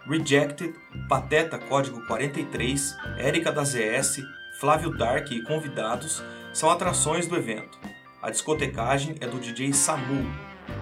Rejected, 0.07 0.75
Pateta 1.09 1.57
Código 1.57 2.05
43, 2.05 2.95
Érica 3.17 3.51
da 3.51 3.63
ZS, 3.63 4.21
Flávio 4.59 4.95
Dark 4.95 5.31
e 5.31 5.41
convidados 5.41 6.21
são 6.53 6.69
atrações 6.69 7.25
do 7.25 7.35
evento. 7.35 7.79
A 8.21 8.29
discotecagem 8.29 9.15
é 9.21 9.27
do 9.27 9.39
DJ 9.39 9.73
Samu, 9.73 10.23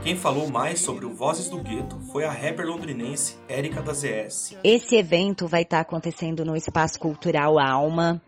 quem 0.03 0.17
falou 0.17 0.49
mais 0.49 0.81
sobre 0.81 1.05
o 1.05 1.13
Vozes 1.13 1.47
do 1.47 1.63
Gueto 1.63 1.97
foi 2.11 2.25
a 2.25 2.31
rapper 2.31 2.67
londrinense 2.67 3.37
Érica 3.47 3.81
da 3.81 3.93
ZS. 3.93 4.57
Esse 4.61 4.97
evento 4.97 5.47
vai 5.47 5.61
estar 5.61 5.79
acontecendo 5.79 6.43
no 6.43 6.57
Espaço 6.57 6.99
Cultural 6.99 7.57
Alma. 7.57 8.21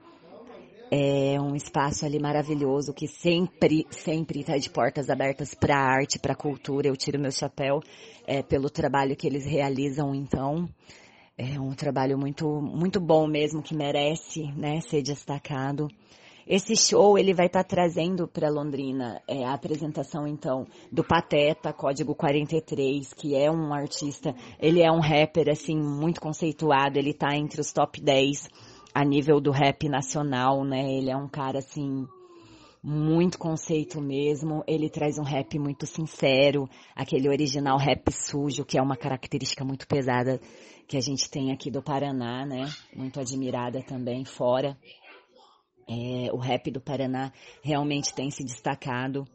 É 0.89 1.37
um 1.41 1.53
espaço 1.53 2.05
ali 2.05 2.17
maravilhoso 2.17 2.93
que 2.93 3.09
sempre, 3.09 3.85
sempre 3.89 4.39
está 4.39 4.57
de 4.57 4.69
portas 4.69 5.09
abertas 5.09 5.53
para 5.53 5.75
arte, 5.75 6.17
para 6.17 6.33
cultura. 6.33 6.87
Eu 6.87 6.95
tiro 6.95 7.19
meu 7.19 7.31
chapéu 7.31 7.81
é, 8.25 8.41
pelo 8.41 8.69
trabalho 8.69 9.15
que 9.15 9.27
eles 9.27 9.45
realizam, 9.45 10.15
então. 10.15 10.69
É 11.37 11.59
um 11.59 11.73
trabalho 11.73 12.17
muito, 12.17 12.47
muito 12.61 13.01
bom 13.01 13.27
mesmo, 13.27 13.61
que 13.61 13.75
merece 13.75 14.45
né, 14.53 14.79
ser 14.79 15.01
destacado. 15.01 15.89
Esse 16.47 16.75
show 16.75 17.17
ele 17.17 17.33
vai 17.33 17.47
estar 17.47 17.63
tá 17.63 17.69
trazendo 17.69 18.27
para 18.27 18.49
Londrina 18.49 19.21
é, 19.27 19.43
a 19.43 19.53
apresentação 19.53 20.27
então 20.27 20.67
do 20.91 21.03
Pateta, 21.03 21.73
Código 21.73 22.13
43, 22.13 23.13
que 23.13 23.35
é 23.35 23.49
um 23.49 23.73
artista, 23.73 24.35
ele 24.59 24.81
é 24.81 24.91
um 24.91 24.99
rapper 24.99 25.49
assim 25.49 25.75
muito 25.75 26.21
conceituado, 26.21 26.97
ele 26.97 27.11
está 27.11 27.35
entre 27.35 27.59
os 27.59 27.73
top 27.73 27.99
10 27.99 28.47
a 28.93 29.03
nível 29.03 29.41
do 29.41 29.51
rap 29.51 29.89
nacional, 29.89 30.63
né? 30.63 30.89
Ele 30.93 31.09
é 31.09 31.17
um 31.17 31.27
cara 31.27 31.59
assim 31.59 32.07
muito 32.81 33.39
conceito 33.39 33.99
mesmo. 33.99 34.63
Ele 34.65 34.89
traz 34.89 35.17
um 35.17 35.23
rap 35.23 35.57
muito 35.59 35.87
sincero, 35.87 36.69
aquele 36.95 37.27
original 37.27 37.77
rap 37.77 38.09
sujo, 38.13 38.63
que 38.63 38.77
é 38.77 38.81
uma 38.81 38.95
característica 38.95 39.65
muito 39.65 39.85
pesada 39.85 40.39
que 40.87 40.95
a 40.95 41.01
gente 41.01 41.29
tem 41.29 41.51
aqui 41.51 41.71
do 41.71 41.81
Paraná, 41.81 42.45
né? 42.45 42.69
Muito 42.95 43.19
admirada 43.19 43.81
também 43.81 44.23
fora. 44.23 44.77
É, 45.87 46.31
o 46.33 46.37
rap 46.37 46.71
do 46.71 46.81
Paraná 46.81 47.31
realmente 47.61 48.13
tem 48.13 48.31
se 48.31 48.43
destacado. 48.43 49.27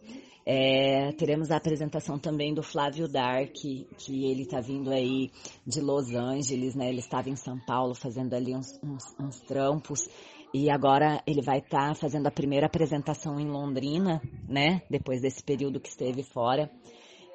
É, 0.44 1.12
teremos 1.12 1.50
a 1.50 1.56
apresentação 1.56 2.18
também 2.18 2.52
do 2.52 2.62
Flávio 2.62 3.06
Dark, 3.06 3.52
que 3.52 3.86
ele 4.08 4.42
está 4.42 4.60
vindo 4.60 4.90
aí 4.90 5.30
de 5.66 5.80
Los 5.80 6.12
Angeles, 6.14 6.74
né? 6.74 6.88
Ele 6.88 6.98
estava 6.98 7.28
em 7.28 7.36
São 7.36 7.58
Paulo 7.58 7.94
fazendo 7.94 8.34
ali 8.34 8.54
uns, 8.56 8.80
uns, 8.82 9.04
uns 9.20 9.40
trampos. 9.40 10.08
E 10.52 10.68
agora 10.68 11.22
ele 11.24 11.40
vai 11.40 11.58
estar 11.58 11.90
tá 11.90 11.94
fazendo 11.94 12.26
a 12.26 12.32
primeira 12.32 12.66
apresentação 12.66 13.38
em 13.38 13.46
Londrina, 13.46 14.20
né? 14.48 14.82
Depois 14.90 15.20
desse 15.20 15.42
período 15.42 15.78
que 15.78 15.88
esteve 15.88 16.24
fora. 16.24 16.68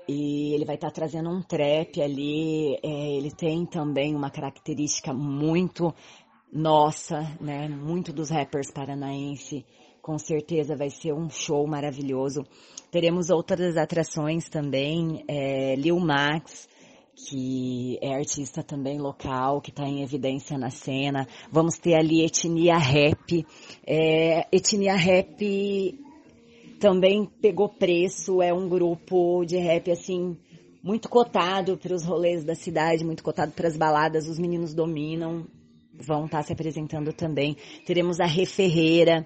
E 0.08 0.54
ele 0.54 0.66
vai 0.66 0.76
estar 0.76 0.90
tá 0.90 0.94
trazendo 0.94 1.30
um 1.30 1.42
trap 1.42 2.02
ali. 2.02 2.76
É, 2.84 3.18
ele 3.18 3.32
tem 3.32 3.66
também 3.66 4.14
uma 4.14 4.30
característica 4.30 5.14
muito 5.14 5.94
nossa, 6.56 7.36
né? 7.42 7.68
Muito 7.68 8.14
dos 8.14 8.30
rappers 8.30 8.72
paranaense. 8.72 9.66
Com 10.02 10.18
certeza 10.18 10.74
vai 10.74 10.90
ser 10.90 11.14
um 11.14 11.30
show 11.30 11.68
maravilhoso. 11.68 12.44
Teremos 12.90 13.30
outras 13.30 13.76
atrações 13.76 14.48
também. 14.48 15.22
É, 15.28 15.76
Lil 15.76 16.00
Max, 16.00 16.70
que 17.28 18.00
é 18.02 18.16
artista 18.16 18.64
também 18.64 18.98
local, 18.98 19.60
que 19.60 19.70
está 19.70 19.84
em 19.84 20.02
evidência 20.02 20.58
na 20.58 20.70
cena. 20.70 21.28
Vamos 21.52 21.78
ter 21.78 21.96
ali 21.96 22.24
Etnia 22.24 22.78
Rap. 22.78 23.46
É, 23.86 24.48
Etnia 24.50 24.96
Rap 24.96 26.00
também 26.80 27.26
pegou 27.42 27.68
preço, 27.68 28.42
é 28.42 28.54
um 28.54 28.70
grupo 28.70 29.44
de 29.44 29.58
rap 29.58 29.92
assim 29.92 30.38
muito 30.82 31.10
cotado 31.10 31.78
para 31.78 31.94
os 31.94 32.06
rolês 32.06 32.46
da 32.46 32.56
cidade, 32.56 33.04
muito 33.04 33.24
cotado 33.24 33.52
para 33.54 33.68
as 33.68 33.76
baladas, 33.76 34.28
os 34.30 34.38
meninos 34.38 34.74
dominam 34.74 35.46
vão 36.00 36.26
estar 36.26 36.38
tá 36.38 36.44
se 36.44 36.54
apresentando 36.54 37.12
também. 37.14 37.56
Teremos 37.86 38.20
a 38.20 38.26
Rê 38.26 38.46
Ferreira. 38.46 39.26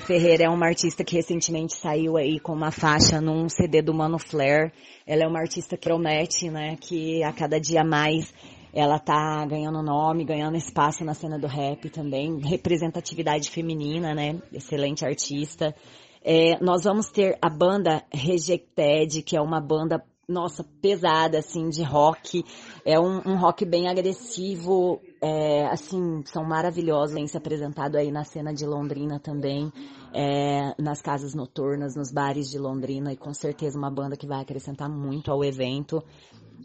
Ferreira 0.00 0.44
é 0.44 0.48
uma 0.48 0.66
artista 0.66 1.04
que 1.04 1.14
recentemente 1.14 1.76
saiu 1.76 2.16
aí 2.16 2.40
com 2.40 2.52
uma 2.52 2.72
faixa 2.72 3.20
num 3.20 3.48
CD 3.48 3.80
do 3.80 3.94
Mano 3.94 4.18
Flair. 4.18 4.72
Ela 5.06 5.22
é 5.22 5.26
uma 5.28 5.38
artista 5.38 5.76
que 5.76 5.88
promete, 5.88 6.50
né, 6.50 6.76
que 6.76 7.22
a 7.22 7.32
cada 7.32 7.60
dia 7.60 7.84
mais 7.84 8.34
ela 8.72 8.98
tá 8.98 9.46
ganhando 9.46 9.82
nome, 9.82 10.24
ganhando 10.24 10.56
espaço 10.56 11.04
na 11.04 11.14
cena 11.14 11.38
do 11.38 11.46
rap 11.46 11.88
também, 11.88 12.38
representatividade 12.40 13.50
feminina, 13.50 14.14
né, 14.14 14.38
excelente 14.52 15.04
artista. 15.04 15.74
É, 16.22 16.58
nós 16.60 16.82
vamos 16.82 17.08
ter 17.08 17.38
a 17.40 17.48
banda 17.48 18.02
Rejected, 18.12 19.22
que 19.22 19.36
é 19.36 19.40
uma 19.40 19.60
banda 19.60 20.04
nossa, 20.28 20.64
pesada, 20.82 21.38
assim, 21.38 21.68
de 21.68 21.84
rock. 21.84 22.44
É 22.84 22.98
um, 22.98 23.18
um 23.24 23.38
rock 23.38 23.64
bem 23.64 23.88
agressivo, 23.88 25.00
é, 25.20 25.66
assim, 25.66 26.22
são 26.24 26.44
maravilhosos. 26.44 27.14
Tem 27.14 27.26
se 27.28 27.36
apresentado 27.36 27.96
aí 27.96 28.10
na 28.10 28.24
cena 28.24 28.52
de 28.52 28.66
Londrina 28.66 29.20
também, 29.20 29.72
é, 30.12 30.74
nas 30.82 31.00
casas 31.00 31.32
noturnas, 31.32 31.94
nos 31.94 32.10
bares 32.10 32.50
de 32.50 32.58
Londrina, 32.58 33.12
e 33.12 33.16
com 33.16 33.32
certeza 33.32 33.78
uma 33.78 33.90
banda 33.90 34.16
que 34.16 34.26
vai 34.26 34.40
acrescentar 34.40 34.88
muito 34.88 35.30
ao 35.30 35.44
evento. 35.44 36.02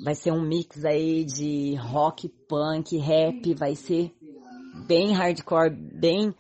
Vai 0.04 0.15
ser 0.15 0.32
um 0.32 0.41
mix 0.41 0.84
aí 0.84 1.24
de 1.24 1.76
rock, 1.76 2.30
punk, 2.47 2.97
rap, 2.97 3.54
vai 3.54 3.76
ser 3.76 4.12
bem 4.88 5.13
hardcore, 5.13 5.69
bem 5.69 6.34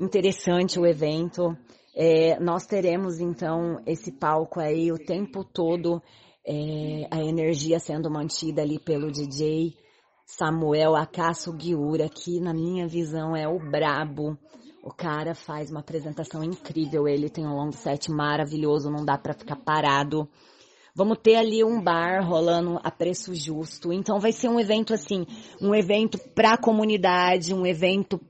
interessante 0.00 0.80
o 0.80 0.86
evento. 0.86 1.56
É, 1.94 2.40
nós 2.40 2.66
teremos 2.66 3.20
então 3.20 3.80
esse 3.86 4.10
palco 4.12 4.60
aí 4.60 4.90
o 4.92 4.98
tempo 4.98 5.44
todo 5.44 6.02
é, 6.46 7.08
a 7.10 7.22
energia 7.24 7.80
sendo 7.80 8.10
mantida 8.10 8.62
ali 8.62 8.78
pelo 8.78 9.10
DJ 9.10 9.74
Samuel 10.24 10.94
Acasso 10.94 11.52
Guiura, 11.52 12.08
que 12.08 12.40
na 12.40 12.54
minha 12.54 12.86
visão 12.86 13.36
é 13.36 13.48
o 13.48 13.58
brabo. 13.58 14.38
O 14.82 14.92
cara 14.92 15.34
faz 15.34 15.70
uma 15.70 15.80
apresentação 15.80 16.44
incrível, 16.44 17.08
ele 17.08 17.28
tem 17.28 17.44
um 17.44 17.56
long 17.56 17.72
set 17.72 18.10
maravilhoso, 18.10 18.90
não 18.90 19.04
dá 19.04 19.18
para 19.18 19.34
ficar 19.34 19.56
parado. 19.56 20.28
Vamos 20.94 21.18
ter 21.18 21.36
ali 21.36 21.62
um 21.64 21.82
bar 21.82 22.24
rolando 22.24 22.80
a 22.82 22.90
preço 22.90 23.34
justo. 23.34 23.92
Então 23.92 24.20
vai 24.20 24.32
ser 24.32 24.48
um 24.48 24.58
evento 24.58 24.94
assim, 24.94 25.26
um 25.60 25.74
evento 25.74 26.18
para 26.34 26.52
a 26.52 26.56
comunidade, 26.56 27.52
um 27.52 27.66
evento 27.66 28.20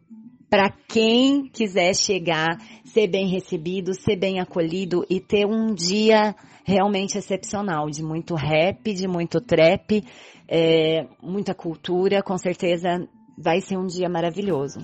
para 0.48 0.70
quem 0.88 1.48
quiser 1.48 1.94
chegar, 1.94 2.58
ser 2.84 3.08
bem 3.08 3.28
recebido, 3.28 3.94
ser 3.94 4.16
bem 4.16 4.40
acolhido 4.40 5.04
e 5.10 5.20
ter 5.20 5.44
um 5.46 5.74
dia 5.74 6.34
realmente 6.64 7.18
excepcional, 7.18 7.88
de 7.90 8.02
muito 8.02 8.34
rap, 8.34 8.92
de 8.92 9.06
muito 9.06 9.40
trap, 9.40 10.02
é, 10.48 11.06
muita 11.22 11.54
cultura, 11.54 12.22
com 12.22 12.36
certeza 12.38 13.06
vai 13.38 13.60
ser 13.60 13.76
um 13.76 13.86
dia 13.86 14.08
maravilhoso. 14.08 14.80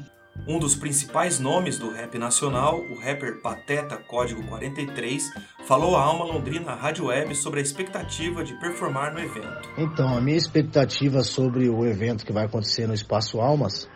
Um 0.48 0.58
dos 0.58 0.74
principais 0.74 1.38
nomes 1.38 1.78
do 1.78 1.90
rap 1.90 2.18
nacional, 2.18 2.78
o 2.78 2.98
rapper 2.98 3.40
Pateta 3.42 3.96
Código 3.96 4.42
43, 4.48 5.30
falou 5.66 5.94
à 5.94 6.02
Alma 6.02 6.24
Londrina 6.24 6.74
Rádio 6.74 7.06
Web 7.06 7.34
sobre 7.34 7.60
a 7.60 7.62
expectativa 7.62 8.42
de 8.42 8.58
performar 8.58 9.12
no 9.12 9.20
evento. 9.20 9.68
Então, 9.76 10.16
a 10.16 10.20
minha 10.20 10.36
expectativa 10.36 11.22
sobre 11.22 11.68
o 11.68 11.86
evento 11.86 12.24
que 12.24 12.32
vai 12.32 12.46
acontecer 12.46 12.86
no 12.86 12.94
Espaço 12.94 13.40
Almas 13.40 13.88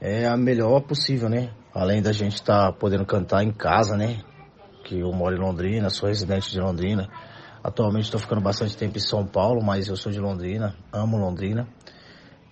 é 0.00 0.26
a 0.26 0.36
melhor 0.36 0.80
possível, 0.80 1.28
né? 1.28 1.50
Além 1.74 2.00
da 2.00 2.12
gente 2.12 2.34
estar 2.34 2.66
tá 2.66 2.72
podendo 2.72 3.04
cantar 3.04 3.44
em 3.44 3.52
casa, 3.52 3.96
né? 3.96 4.22
Que 4.84 5.00
eu 5.00 5.12
moro 5.12 5.36
em 5.36 5.38
Londrina, 5.38 5.90
sou 5.90 6.08
residente 6.08 6.50
de 6.50 6.58
Londrina. 6.58 7.08
Atualmente 7.62 8.04
estou 8.04 8.18
ficando 8.18 8.40
bastante 8.40 8.76
tempo 8.76 8.96
em 8.96 9.00
São 9.00 9.26
Paulo, 9.26 9.62
mas 9.62 9.88
eu 9.88 9.96
sou 9.96 10.10
de 10.10 10.18
Londrina, 10.18 10.74
amo 10.90 11.18
Londrina. 11.18 11.68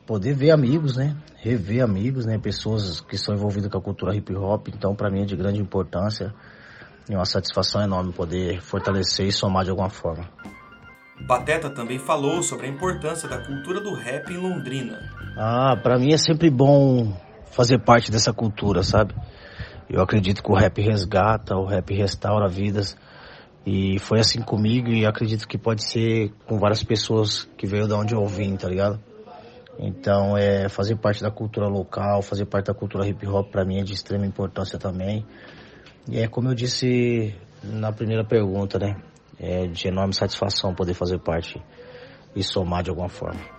poder 0.07 0.35
ver 0.35 0.51
amigos, 0.51 0.97
né? 0.97 1.17
Rever 1.37 1.83
amigos, 1.83 2.27
né? 2.27 2.39
Pessoas 2.39 3.01
que 3.01 3.17
são 3.17 3.35
envolvidas 3.35 3.71
com 3.71 3.79
a 3.79 3.83
cultura 3.83 4.15
hip 4.15 4.35
hop. 4.35 4.69
Então, 4.69 4.95
para 4.95 5.11
mim 5.11 5.23
é 5.23 5.25
de 5.25 5.37
grande 5.37 5.61
importância 5.61 6.35
e 7.09 7.15
uma 7.15 7.25
satisfação 7.25 7.83
enorme 7.83 8.13
poder 8.13 8.61
fortalecer 8.61 9.27
e 9.27 9.33
somar 9.33 9.65
de 9.65 9.71
alguma 9.71 9.89
forma. 9.89 10.29
Pateta 11.27 11.71
também 11.71 11.99
falou 11.99 12.43
sobre 12.43 12.67
a 12.67 12.69
importância 12.69 13.29
da 13.29 13.39
cultura 13.39 13.81
do 13.81 13.95
rap 13.95 14.31
em 14.31 14.37
Londrina. 14.37 14.99
Ah, 15.37 15.77
para 15.83 15.99
mim 15.99 16.13
é 16.13 16.19
sempre 16.19 16.51
bom 16.51 17.13
fazer 17.51 17.79
parte 17.79 18.11
dessa 18.11 18.33
cultura, 18.33 18.83
sabe? 18.83 19.15
Eu 19.89 20.03
acredito 20.03 20.43
que 20.43 20.51
o 20.51 20.55
rap 20.55 20.81
resgata, 20.81 21.57
o 21.57 21.65
rap 21.65 21.95
restaura 21.95 22.49
vidas. 22.49 22.97
E 23.67 23.99
foi 23.99 24.21
assim 24.21 24.41
comigo 24.41 24.89
e 24.89 25.05
acredito 25.05 25.47
que 25.47 25.59
pode 25.59 25.85
ser 25.85 26.33
com 26.47 26.59
várias 26.59 26.83
pessoas 26.83 27.49
que 27.57 27.67
veio 27.67 27.87
de 27.87 27.95
onde 27.95 28.15
eu 28.15 28.25
vim, 28.27 28.57
tá 28.57 28.69
ligado? 28.69 28.99
Então, 29.79 30.37
é 30.37 30.69
fazer 30.69 30.97
parte 30.97 31.23
da 31.23 31.31
cultura 31.31 31.69
local, 31.69 32.23
fazer 32.23 32.47
parte 32.47 32.67
da 32.67 32.75
cultura 32.75 33.07
hip 33.07 33.27
hop 33.27 33.51
para 33.51 33.65
mim 33.65 33.79
é 33.79 33.85
de 33.85 33.93
extrema 33.93 34.27
importância 34.27 34.79
também. 34.79 35.25
E 36.09 36.19
é 36.19 36.27
como 36.27 36.49
eu 36.49 36.55
disse 36.55 37.35
na 37.63 37.93
primeira 37.93 38.25
pergunta, 38.25 38.79
né? 38.79 38.97
É 39.39 39.67
de 39.67 39.89
enorme 39.89 40.15
satisfação 40.15 40.75
poder 40.75 40.95
fazer 40.95 41.19
parte 41.19 41.63
e 42.35 42.43
somar 42.43 42.83
de 42.83 42.91
alguma 42.91 43.09
forma. 43.09 43.58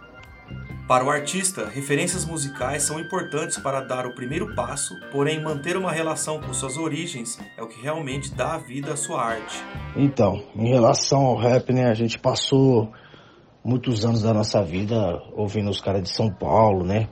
Para 0.90 1.06
o 1.06 1.12
artista, 1.12 1.70
referências 1.70 2.26
musicais 2.26 2.82
são 2.82 3.00
importantes 3.00 3.60
para 3.60 3.80
dar 3.80 4.08
o 4.08 4.16
primeiro 4.16 4.56
passo, 4.56 5.00
porém 5.12 5.40
manter 5.40 5.78
uma 5.78 5.92
relação 5.92 6.42
com 6.42 6.52
suas 6.52 6.78
origens 6.78 7.38
é 7.56 7.62
o 7.62 7.68
que 7.68 7.80
realmente 7.80 8.34
dá 8.34 8.58
vida 8.58 8.94
à 8.94 8.98
sua 8.98 9.24
arte. 9.24 9.64
Então, 9.96 10.44
em 10.56 10.68
relação 10.68 11.20
ao 11.28 11.38
rap, 11.38 11.72
né, 11.72 11.86
a 11.86 11.94
gente 11.94 12.18
passou 12.18 12.92
muitos 13.64 14.04
anos 14.04 14.24
da 14.24 14.34
nossa 14.34 14.64
vida 14.64 15.22
ouvindo 15.36 15.70
os 15.70 15.80
caras 15.80 16.02
de 16.02 16.10
São 16.10 16.28
Paulo, 16.28 16.84
né, 16.84 17.08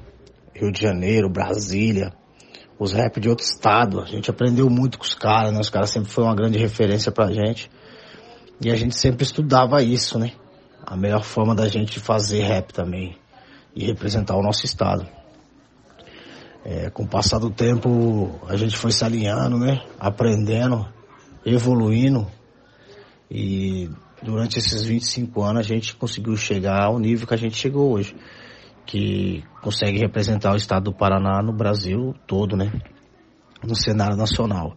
Rio 0.56 0.72
de 0.72 0.82
Janeiro, 0.82 1.30
Brasília, 1.30 2.12
os 2.80 2.94
rap 2.94 3.20
de 3.20 3.30
outro 3.30 3.46
estado. 3.46 4.02
A 4.02 4.06
gente 4.06 4.28
aprendeu 4.28 4.72
muito 4.72 4.98
com 4.98 5.06
os 5.06 5.14
caras, 5.14 5.54
né, 5.54 5.60
os 5.60 5.70
caras 5.70 5.92
sempre 5.92 6.10
foram 6.10 6.30
uma 6.30 6.36
grande 6.36 6.58
referência 6.58 7.12
pra 7.12 7.32
gente. 7.32 7.70
E 8.60 8.72
a 8.72 8.76
gente 8.76 8.96
sempre 8.96 9.24
estudava 9.24 9.84
isso, 9.84 10.18
né, 10.18 10.32
a 10.84 10.98
melhor 10.98 11.24
forma 11.24 11.54
da 11.54 11.68
gente 11.68 12.00
fazer 12.00 12.42
rap 12.42 12.74
também 12.74 13.16
e 13.78 13.86
representar 13.86 14.36
o 14.36 14.42
nosso 14.42 14.66
estado. 14.66 15.08
É, 16.66 16.90
com 16.90 17.04
o 17.04 17.08
passar 17.08 17.38
do 17.38 17.52
tempo, 17.52 18.42
a 18.48 18.58
gente 18.58 18.76
foi 18.76 18.92
se 18.92 19.06
alinhando, 19.06 19.60
né? 19.60 19.86
Aprendendo, 20.00 20.86
evoluindo. 21.46 22.28
E 23.30 23.88
durante 24.22 24.58
esses 24.58 24.84
25 24.84 25.44
anos 25.44 25.60
a 25.60 25.70
gente 25.70 25.96
conseguiu 25.96 26.36
chegar 26.36 26.86
ao 26.86 27.00
nível 27.00 27.28
que 27.28 27.36
a 27.36 27.38
gente 27.38 27.56
chegou 27.56 27.94
hoje. 27.94 28.16
Que 28.84 29.44
consegue 29.62 30.00
representar 30.00 30.54
o 30.54 30.58
estado 30.58 30.86
do 30.86 30.94
Paraná 30.94 31.40
no 31.44 31.54
Brasil 31.54 32.16
todo, 32.26 32.58
né? 32.58 32.72
No 33.64 33.76
cenário 33.76 34.18
nacional. 34.18 34.76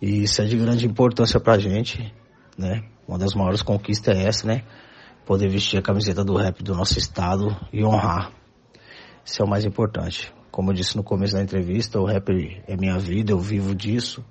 E 0.00 0.22
isso 0.22 0.40
é 0.40 0.46
de 0.46 0.56
grande 0.56 0.86
importância 0.86 1.38
pra 1.38 1.58
gente, 1.58 2.12
né? 2.56 2.84
Uma 3.06 3.18
das 3.18 3.34
maiores 3.34 3.60
conquistas 3.60 4.16
é 4.16 4.24
essa, 4.26 4.46
né? 4.46 4.62
Poder 5.24 5.48
vestir 5.48 5.78
a 5.78 5.82
camiseta 5.82 6.24
do 6.24 6.36
rap 6.36 6.62
do 6.62 6.74
nosso 6.74 6.98
estado 6.98 7.56
e 7.72 7.84
honrar. 7.84 8.32
Isso 9.24 9.42
é 9.42 9.44
o 9.44 9.48
mais 9.48 9.64
importante. 9.64 10.32
Como 10.50 10.70
eu 10.70 10.74
disse 10.74 10.96
no 10.96 11.04
começo 11.04 11.34
da 11.34 11.42
entrevista, 11.42 12.00
o 12.00 12.04
rap 12.04 12.62
é 12.66 12.76
minha 12.76 12.98
vida, 12.98 13.32
eu 13.32 13.38
vivo 13.38 13.74
disso. 13.74 14.24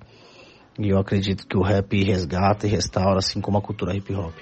E 0.78 0.88
eu 0.88 0.98
acredito 0.98 1.46
que 1.46 1.56
o 1.56 1.62
rap 1.62 2.02
resgata 2.02 2.66
e 2.66 2.70
restaura, 2.70 3.18
assim 3.18 3.40
como 3.40 3.58
a 3.58 3.62
cultura 3.62 3.94
hip 3.94 4.12
hop. 4.14 4.34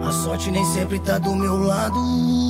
A 0.02 0.12
sorte 0.12 0.50
nem 0.50 0.66
sempre 0.66 1.00
tá 1.00 1.20
do 1.20 1.36
meu 1.36 1.58
lado. 1.58 2.49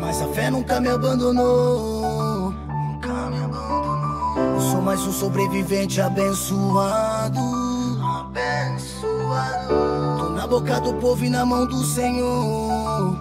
Mas 0.00 0.20
a 0.20 0.28
fé 0.28 0.50
nunca 0.50 0.80
me 0.80 0.88
abandonou. 0.88 2.52
Nunca 2.52 3.30
me 3.30 3.44
abandonou. 3.44 4.54
Eu 4.54 4.60
sou 4.60 4.82
mais 4.82 5.00
um 5.00 5.12
sobrevivente 5.12 6.00
abençoado. 6.00 7.40
Abençoado. 8.20 9.68
Tô 10.18 10.28
na 10.30 10.46
boca 10.46 10.80
do 10.80 10.94
povo 10.94 11.24
e 11.24 11.30
na 11.30 11.44
mão 11.44 11.66
do 11.66 11.82
Senhor. 11.84 13.16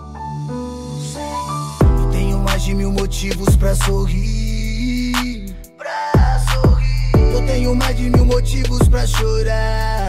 Eu 2.00 2.12
tenho 2.12 2.40
mais 2.40 2.64
de 2.64 2.74
mil 2.74 2.92
motivos 2.92 3.56
pra 3.56 3.76
sorrir. 3.76 5.56
Pra 5.78 6.40
sorrir. 6.52 7.34
Eu 7.34 7.46
tenho 7.46 7.76
mais 7.76 7.96
de 7.96 8.10
mil 8.10 8.26
motivos 8.26 8.88
pra 8.90 9.06
chorar. 9.08 10.01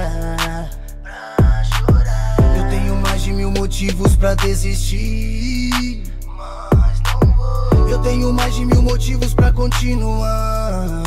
Mil 3.32 3.50
motivos 3.50 4.16
pra 4.16 4.34
desistir. 4.34 6.02
Mas 6.26 7.00
não 7.00 7.34
vou. 7.34 7.88
Eu 7.88 7.98
tenho 7.98 8.32
mais 8.32 8.54
de 8.54 8.64
mil 8.64 8.82
motivos 8.82 9.34
pra 9.34 9.52
continuar. 9.52 11.02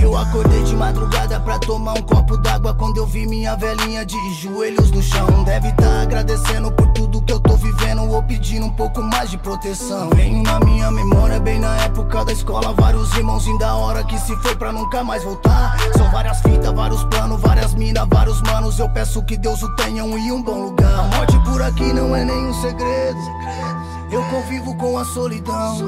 Eu 0.00 0.16
acordei 0.16 0.62
de 0.64 0.74
madrugada 0.74 1.38
pra 1.40 1.58
tomar 1.58 1.94
um 1.94 2.02
copo 2.02 2.36
d'água 2.36 2.74
quando 2.74 2.98
eu 2.98 3.06
vi 3.06 3.26
minha 3.26 3.56
velhinha 3.56 4.04
de 4.04 4.16
joelhos 4.34 4.90
no 4.90 5.02
chão. 5.02 5.44
Deve 5.44 5.72
tá 5.72 6.02
agradecendo 6.02 6.70
por 6.72 6.91
ou 8.12 8.22
pedindo 8.22 8.66
um 8.66 8.70
pouco 8.70 9.02
mais 9.02 9.30
de 9.30 9.38
proteção. 9.38 10.10
Venho 10.10 10.42
na 10.42 10.60
minha 10.60 10.90
memória, 10.90 11.40
bem 11.40 11.58
na 11.58 11.76
época 11.78 12.24
da 12.24 12.32
escola, 12.32 12.72
vários 12.74 13.12
irmãozinhos 13.16 13.58
da 13.58 13.74
hora 13.74 14.04
que 14.04 14.18
se 14.18 14.36
foi 14.36 14.54
pra 14.54 14.70
nunca 14.70 15.02
mais 15.02 15.24
voltar. 15.24 15.76
São 15.96 16.10
várias 16.10 16.40
fitas, 16.40 16.72
vários 16.72 17.02
planos, 17.04 17.40
várias 17.40 17.74
minas, 17.74 18.06
vários 18.08 18.42
manos. 18.42 18.78
Eu 18.78 18.88
peço 18.90 19.22
que 19.24 19.36
Deus 19.36 19.62
o 19.62 19.74
tenha 19.76 20.04
um 20.04 20.18
e 20.18 20.30
um 20.30 20.42
bom 20.42 20.66
lugar. 20.66 20.92
A 20.92 21.16
morte 21.16 21.38
por 21.40 21.62
aqui 21.62 21.92
não 21.92 22.14
é 22.14 22.24
nenhum 22.24 22.52
segredo. 22.60 23.18
Eu 24.10 24.22
convivo 24.24 24.76
com 24.76 24.98
a 24.98 25.04
solidão. 25.06 25.78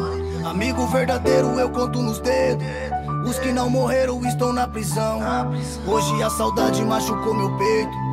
Amigo 0.46 0.86
verdadeiro 0.86 1.48
eu 1.60 1.68
conto 1.70 2.00
nos 2.00 2.18
dedos. 2.20 2.64
Os 3.26 3.38
que 3.38 3.52
não 3.52 3.68
morreram 3.68 4.24
estão 4.26 4.52
na 4.52 4.66
prisão. 4.66 5.20
Hoje 5.86 6.22
a 6.22 6.30
saudade 6.30 6.82
machucou 6.84 7.34
meu 7.34 7.56
peito. 7.56 8.03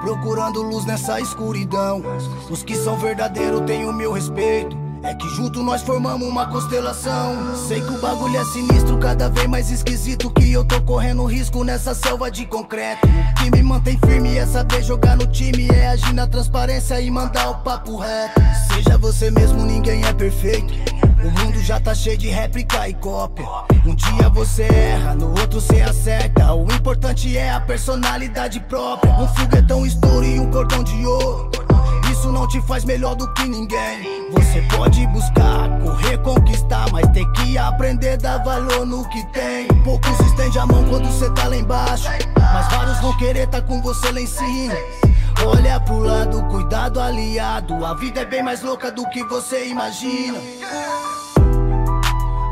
Procurando 0.00 0.62
luz 0.62 0.84
nessa 0.86 1.20
escuridão. 1.20 2.02
Os 2.50 2.62
que 2.62 2.74
são 2.74 2.98
verdadeiros 2.98 3.60
têm 3.62 3.84
o 3.84 3.92
meu 3.92 4.12
respeito. 4.12 4.89
É 5.02 5.14
que 5.14 5.28
junto 5.30 5.62
nós 5.62 5.82
formamos 5.82 6.28
uma 6.28 6.46
constelação. 6.46 7.56
Sei 7.56 7.80
que 7.80 7.92
o 7.92 7.98
bagulho 7.98 8.36
é 8.36 8.44
sinistro, 8.44 8.98
cada 8.98 9.28
vez 9.28 9.46
mais 9.46 9.70
esquisito. 9.70 10.30
Que 10.30 10.52
eu 10.52 10.64
tô 10.64 10.80
correndo 10.82 11.24
risco 11.24 11.64
nessa 11.64 11.94
selva 11.94 12.30
de 12.30 12.44
concreto. 12.44 13.06
O 13.06 13.34
que 13.34 13.50
me 13.50 13.62
mantém 13.62 13.98
firme 14.04 14.36
é 14.36 14.44
saber 14.44 14.82
jogar 14.82 15.16
no 15.16 15.26
time. 15.26 15.68
É 15.68 15.88
agir 15.88 16.12
na 16.12 16.26
transparência 16.26 17.00
e 17.00 17.10
mandar 17.10 17.50
o 17.50 17.54
papo 17.62 17.96
reto. 17.96 18.40
Seja 18.72 18.98
você 18.98 19.30
mesmo, 19.30 19.64
ninguém 19.64 20.04
é 20.04 20.12
perfeito. 20.12 20.72
O 21.24 21.30
mundo 21.30 21.58
já 21.62 21.80
tá 21.80 21.94
cheio 21.94 22.18
de 22.18 22.28
réplica 22.28 22.88
e 22.88 22.94
cópia. 22.94 23.46
Um 23.86 23.94
dia 23.94 24.28
você 24.28 24.64
erra, 24.64 25.14
no 25.14 25.28
outro 25.30 25.60
você 25.60 25.80
acerta. 25.80 26.52
O 26.52 26.64
importante 26.72 27.36
é 27.36 27.50
a 27.50 27.60
personalidade 27.60 28.60
própria. 28.60 29.12
Um 29.14 29.28
foguetão 29.28 29.86
estouro 29.86 30.24
e 30.24 30.38
um 30.38 30.50
cordão 30.50 30.84
de 30.84 31.06
ouro. 31.06 31.69
Isso 32.20 32.30
não 32.30 32.46
te 32.46 32.60
faz 32.60 32.84
melhor 32.84 33.14
do 33.14 33.26
que 33.32 33.48
ninguém. 33.48 34.30
Você 34.32 34.60
pode 34.76 35.06
buscar, 35.06 35.70
correr, 35.82 36.18
conquistar, 36.18 36.84
mas 36.92 37.08
tem 37.12 37.26
que 37.32 37.56
aprender 37.56 38.10
a 38.10 38.16
dar 38.16 38.44
valor 38.44 38.84
no 38.84 39.08
que 39.08 39.24
tem. 39.28 39.66
Poucos 39.82 40.20
estende 40.20 40.58
a 40.58 40.66
mão 40.66 40.84
quando 40.84 41.06
você 41.06 41.30
tá 41.30 41.48
lá 41.48 41.56
embaixo, 41.56 42.10
mas 42.36 42.68
vários 42.68 43.00
vão 43.00 43.16
querer 43.16 43.46
tá 43.46 43.62
com 43.62 43.80
você 43.80 44.12
lá 44.12 44.20
em 44.20 44.26
cima. 44.26 44.74
Olha 45.46 45.80
pro 45.80 46.00
lado, 46.00 46.42
cuidado 46.50 47.00
aliado. 47.00 47.86
A 47.86 47.94
vida 47.94 48.20
é 48.20 48.26
bem 48.26 48.42
mais 48.42 48.60
louca 48.60 48.92
do 48.92 49.08
que 49.08 49.24
você 49.24 49.68
imagina. 49.68 50.38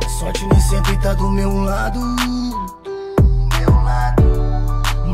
A 0.03 0.09
sorte 0.19 0.47
nem 0.47 0.61
sempre 0.61 0.97
tá 1.03 1.13
do 1.13 1.29
meu 1.29 1.53
lado. 1.53 2.01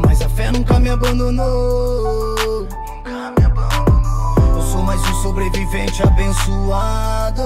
Mas 0.07 0.23
a 0.23 0.29
fé 0.29 0.53
nunca 0.53 0.79
me 0.79 0.91
abandonou. 0.91 2.34
Sobrevivente 5.35 6.01
abençoado. 6.01 7.43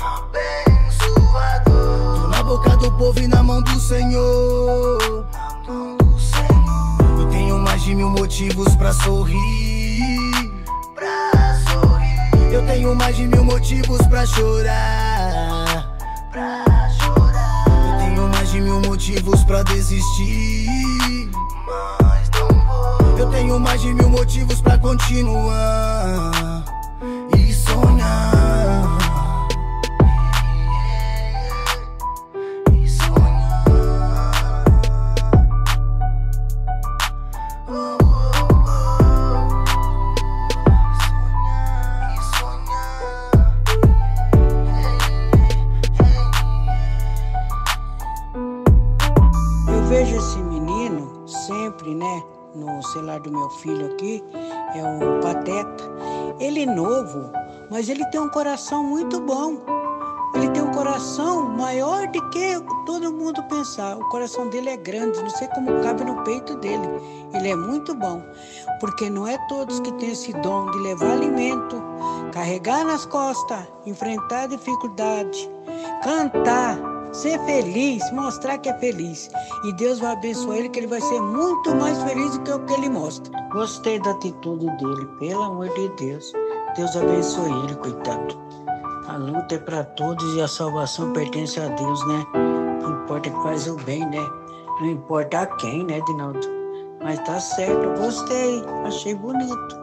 Abençoado. 0.00 1.70
povo 2.98 3.20
e 3.20 3.28
na 3.28 3.42
mão 3.42 3.62
do 3.62 3.80
Senhor. 3.80 5.24
Eu 7.18 7.26
tenho 7.30 7.58
mais 7.58 7.82
de 7.82 7.94
mil 7.94 8.10
motivos 8.10 8.74
pra 8.74 8.92
sorrir. 8.92 10.52
Pra 10.94 11.56
sorrir. 11.70 12.52
Eu 12.52 12.66
tenho 12.66 12.94
mais 12.96 13.16
de 13.16 13.28
mil 13.28 13.44
motivos 13.44 14.04
pra 14.08 14.26
chorar. 14.26 15.96
Pra 16.32 16.64
chorar. 17.00 17.64
Eu 17.92 17.98
tenho 18.06 18.28
mais 18.28 18.50
de 18.50 18.60
mil 18.60 18.80
motivos 18.80 19.44
pra 19.44 19.62
desistir. 19.62 21.30
Eu 23.16 23.30
tenho 23.30 23.60
mais 23.60 23.80
de 23.80 23.94
mil 23.94 24.08
motivos 24.08 24.60
pra 24.60 24.76
continuar 24.78 26.59
filho 53.58 53.92
aqui, 53.92 54.24
é 54.74 54.82
o 54.82 55.20
Pateta. 55.20 55.84
Ele 56.38 56.62
é 56.62 56.66
novo, 56.66 57.30
mas 57.70 57.88
ele 57.88 58.04
tem 58.06 58.20
um 58.20 58.30
coração 58.30 58.82
muito 58.82 59.20
bom. 59.20 59.58
Ele 60.34 60.48
tem 60.50 60.62
um 60.62 60.70
coração 60.70 61.48
maior 61.48 62.06
do 62.08 62.30
que 62.30 62.54
todo 62.86 63.12
mundo 63.12 63.42
pensar. 63.44 63.96
O 63.96 64.08
coração 64.10 64.48
dele 64.48 64.70
é 64.70 64.76
grande, 64.76 65.20
não 65.20 65.30
sei 65.30 65.48
como 65.48 65.82
cabe 65.82 66.04
no 66.04 66.22
peito 66.22 66.54
dele. 66.56 66.86
Ele 67.34 67.48
é 67.50 67.56
muito 67.56 67.94
bom, 67.94 68.22
porque 68.78 69.10
não 69.10 69.26
é 69.26 69.36
todos 69.48 69.80
que 69.80 69.92
têm 69.94 70.12
esse 70.12 70.32
dom 70.34 70.70
de 70.70 70.78
levar 70.78 71.12
alimento, 71.12 71.82
carregar 72.32 72.84
nas 72.84 73.04
costas, 73.06 73.66
enfrentar 73.84 74.46
dificuldade, 74.46 75.50
cantar, 76.02 76.78
ser 77.12 77.38
feliz, 77.44 78.10
mostrar 78.12 78.58
que 78.58 78.68
é 78.68 78.78
feliz. 78.78 79.30
E 79.64 79.72
Deus 79.74 79.98
vai 79.98 80.12
abençoar 80.12 80.58
ele, 80.58 80.68
que 80.68 80.80
ele 80.80 80.86
vai 80.86 81.00
ser 81.00 81.20
muito 81.20 81.74
mais 81.74 82.02
feliz 82.02 82.36
do 82.36 82.42
que 82.42 82.52
o 82.52 82.60
que 82.60 82.72
ele 82.74 82.88
mostra. 82.88 83.32
Gostei 83.50 84.00
da 84.00 84.10
atitude 84.10 84.66
dele, 84.76 85.06
pelo 85.18 85.42
amor 85.42 85.68
de 85.70 85.88
Deus. 85.90 86.32
Deus 86.76 86.96
abençoe 86.96 87.50
ele, 87.64 87.74
coitado. 87.76 88.38
A 89.08 89.16
luta 89.16 89.56
é 89.56 89.58
para 89.58 89.84
todos 89.84 90.36
e 90.36 90.40
a 90.40 90.46
salvação 90.46 91.12
pertence 91.12 91.58
a 91.58 91.68
Deus, 91.68 92.06
né? 92.06 92.24
Não 92.80 93.02
importa 93.02 93.28
que 93.28 93.42
faz 93.42 93.66
o 93.66 93.74
bem, 93.76 94.08
né? 94.08 94.24
Não 94.80 94.86
importa 94.86 95.40
a 95.40 95.46
quem, 95.46 95.84
né, 95.84 96.00
Dinaldo? 96.06 96.40
Mas 97.02 97.18
tá 97.20 97.40
certo, 97.40 98.00
gostei, 98.00 98.62
achei 98.84 99.14
bonito. 99.14 99.79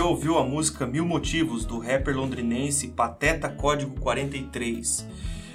Você 0.00 0.06
ouviu 0.06 0.38
a 0.38 0.46
música 0.46 0.86
Mil 0.86 1.04
Motivos 1.04 1.66
do 1.66 1.78
rapper 1.78 2.16
londrinense 2.16 2.88
Pateta 2.88 3.50
Código 3.50 4.00
43. 4.00 5.06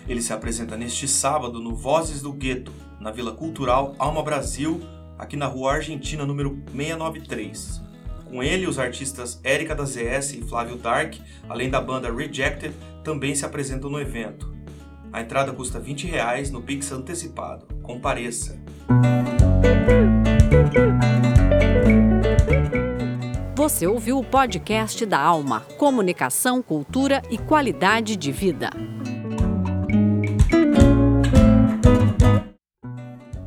Ele 0.07 0.21
se 0.21 0.31
apresenta 0.31 0.77
neste 0.77 1.07
sábado 1.07 1.59
no 1.59 1.75
Vozes 1.75 2.21
do 2.21 2.31
Gueto, 2.31 2.71
na 2.99 3.09
Vila 3.09 3.31
Cultural 3.31 3.95
Alma 3.97 4.21
Brasil, 4.21 4.79
aqui 5.17 5.35
na 5.35 5.47
Rua 5.47 5.73
Argentina 5.73 6.27
número 6.27 6.61
693. 6.71 7.81
Com 8.29 8.43
ele, 8.43 8.67
os 8.67 8.77
artistas 8.77 9.41
Érica 9.43 9.73
da 9.73 9.83
ZS 9.83 10.35
e 10.35 10.43
Flávio 10.43 10.75
Dark, 10.75 11.15
além 11.49 11.71
da 11.71 11.81
banda 11.81 12.13
Rejected, 12.13 12.75
também 13.03 13.33
se 13.33 13.47
apresentam 13.47 13.89
no 13.89 13.99
evento. 13.99 14.53
A 15.11 15.21
entrada 15.21 15.53
custa 15.53 15.79
20 15.79 16.05
reais 16.05 16.51
no 16.51 16.61
Pix 16.61 16.91
antecipado. 16.91 17.65
Compareça! 17.81 18.61
Você 23.65 23.87
ouviu 23.87 24.19
o 24.19 24.23
podcast 24.23 25.03
da 25.07 25.19
Alma: 25.19 25.61
Comunicação, 25.79 26.61
Cultura 26.61 27.23
e 27.31 27.37
Qualidade 27.39 28.15
de 28.15 28.31
Vida. 28.31 28.69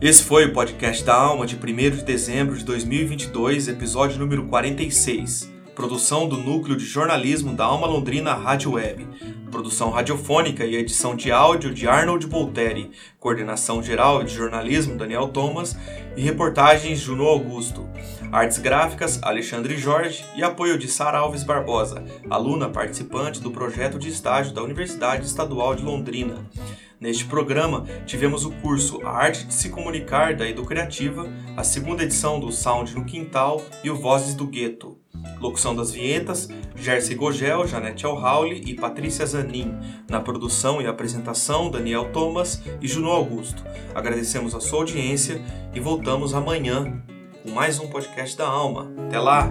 Esse 0.00 0.24
foi 0.24 0.46
o 0.46 0.52
podcast 0.52 1.04
da 1.04 1.14
Alma 1.14 1.46
de 1.46 1.54
1 1.54 1.59
de 1.98 2.02
dezembro 2.02 2.59
de 2.59 2.64
2022, 2.64 3.68
episódio 3.68 4.18
número 4.18 4.44
46. 4.46 5.52
Produção 5.76 6.28
do 6.28 6.37
Núcleo 6.37 6.76
de 6.76 6.85
Jornalismo 6.85 7.54
da 7.54 7.66
Alma 7.66 7.87
Londrina 7.87 8.35
Rádio 8.35 8.72
Web. 8.72 9.07
Produção 9.52 9.90
radiofônica 9.90 10.66
e 10.66 10.74
edição 10.74 11.14
de 11.14 11.31
áudio 11.31 11.72
de 11.72 11.87
Arnold 11.87 12.26
Volteri. 12.26 12.90
Coordenação 13.20 13.81
geral 13.81 14.24
de 14.24 14.35
jornalismo 14.35 14.98
Daniel 14.98 15.28
Thomas 15.28 15.76
e 16.16 16.20
reportagens 16.22 16.98
Juno 16.98 17.22
Augusto. 17.22 17.88
Artes 18.31 18.59
gráficas 18.59 19.19
Alexandre 19.23 19.79
Jorge 19.79 20.23
e 20.37 20.43
apoio 20.43 20.79
de 20.79 20.87
Sara 20.87 21.19
Alves 21.19 21.43
Barbosa, 21.43 22.05
aluna 22.29 22.69
participante 22.69 23.41
do 23.41 23.51
projeto 23.51 23.99
de 23.99 24.11
estágio 24.11 24.53
da 24.53 24.62
Universidade 24.62 25.25
Estadual 25.25 25.75
de 25.75 25.83
Londrina. 25.83 26.47
Neste 27.01 27.25
programa, 27.25 27.87
tivemos 28.05 28.45
o 28.45 28.51
curso 28.51 29.01
A 29.03 29.11
Arte 29.11 29.47
de 29.47 29.55
Se 29.55 29.71
Comunicar 29.71 30.37
da 30.37 30.47
Educriativa, 30.47 31.27
a 31.57 31.64
segunda 31.64 32.03
edição 32.03 32.38
do 32.38 32.53
Sound 32.53 32.95
no 32.95 33.07
Quintal 33.07 33.62
e 33.83 33.91
o 33.91 33.97
Vozes 33.97 34.35
do 34.35 34.47
Gueto. 34.47 34.99
Locução 35.41 35.75
das 35.75 35.91
vinhetas, 35.91 36.49
Jersey 36.77 37.14
Gogel, 37.17 37.67
Janete 37.67 38.05
Alhauli 38.05 38.62
e 38.67 38.75
Patrícia 38.75 39.25
Zanin. 39.25 39.75
Na 40.09 40.21
produção 40.21 40.83
e 40.83 40.87
apresentação, 40.87 41.71
Daniel 41.71 42.12
Thomas 42.12 42.62
e 42.83 42.87
Juno 42.87 43.09
Augusto. 43.09 43.64
Agradecemos 43.95 44.55
a 44.55 44.61
sua 44.61 44.81
audiência 44.81 45.41
e 45.75 45.81
voltamos 45.81 46.35
amanhã 46.35 47.03
com 47.49 47.55
mais 47.55 47.81
um 47.81 47.89
podcast 47.89 48.37
da 48.37 48.47
Alma. 48.47 48.93
Até 49.07 49.19
lá! 49.19 49.51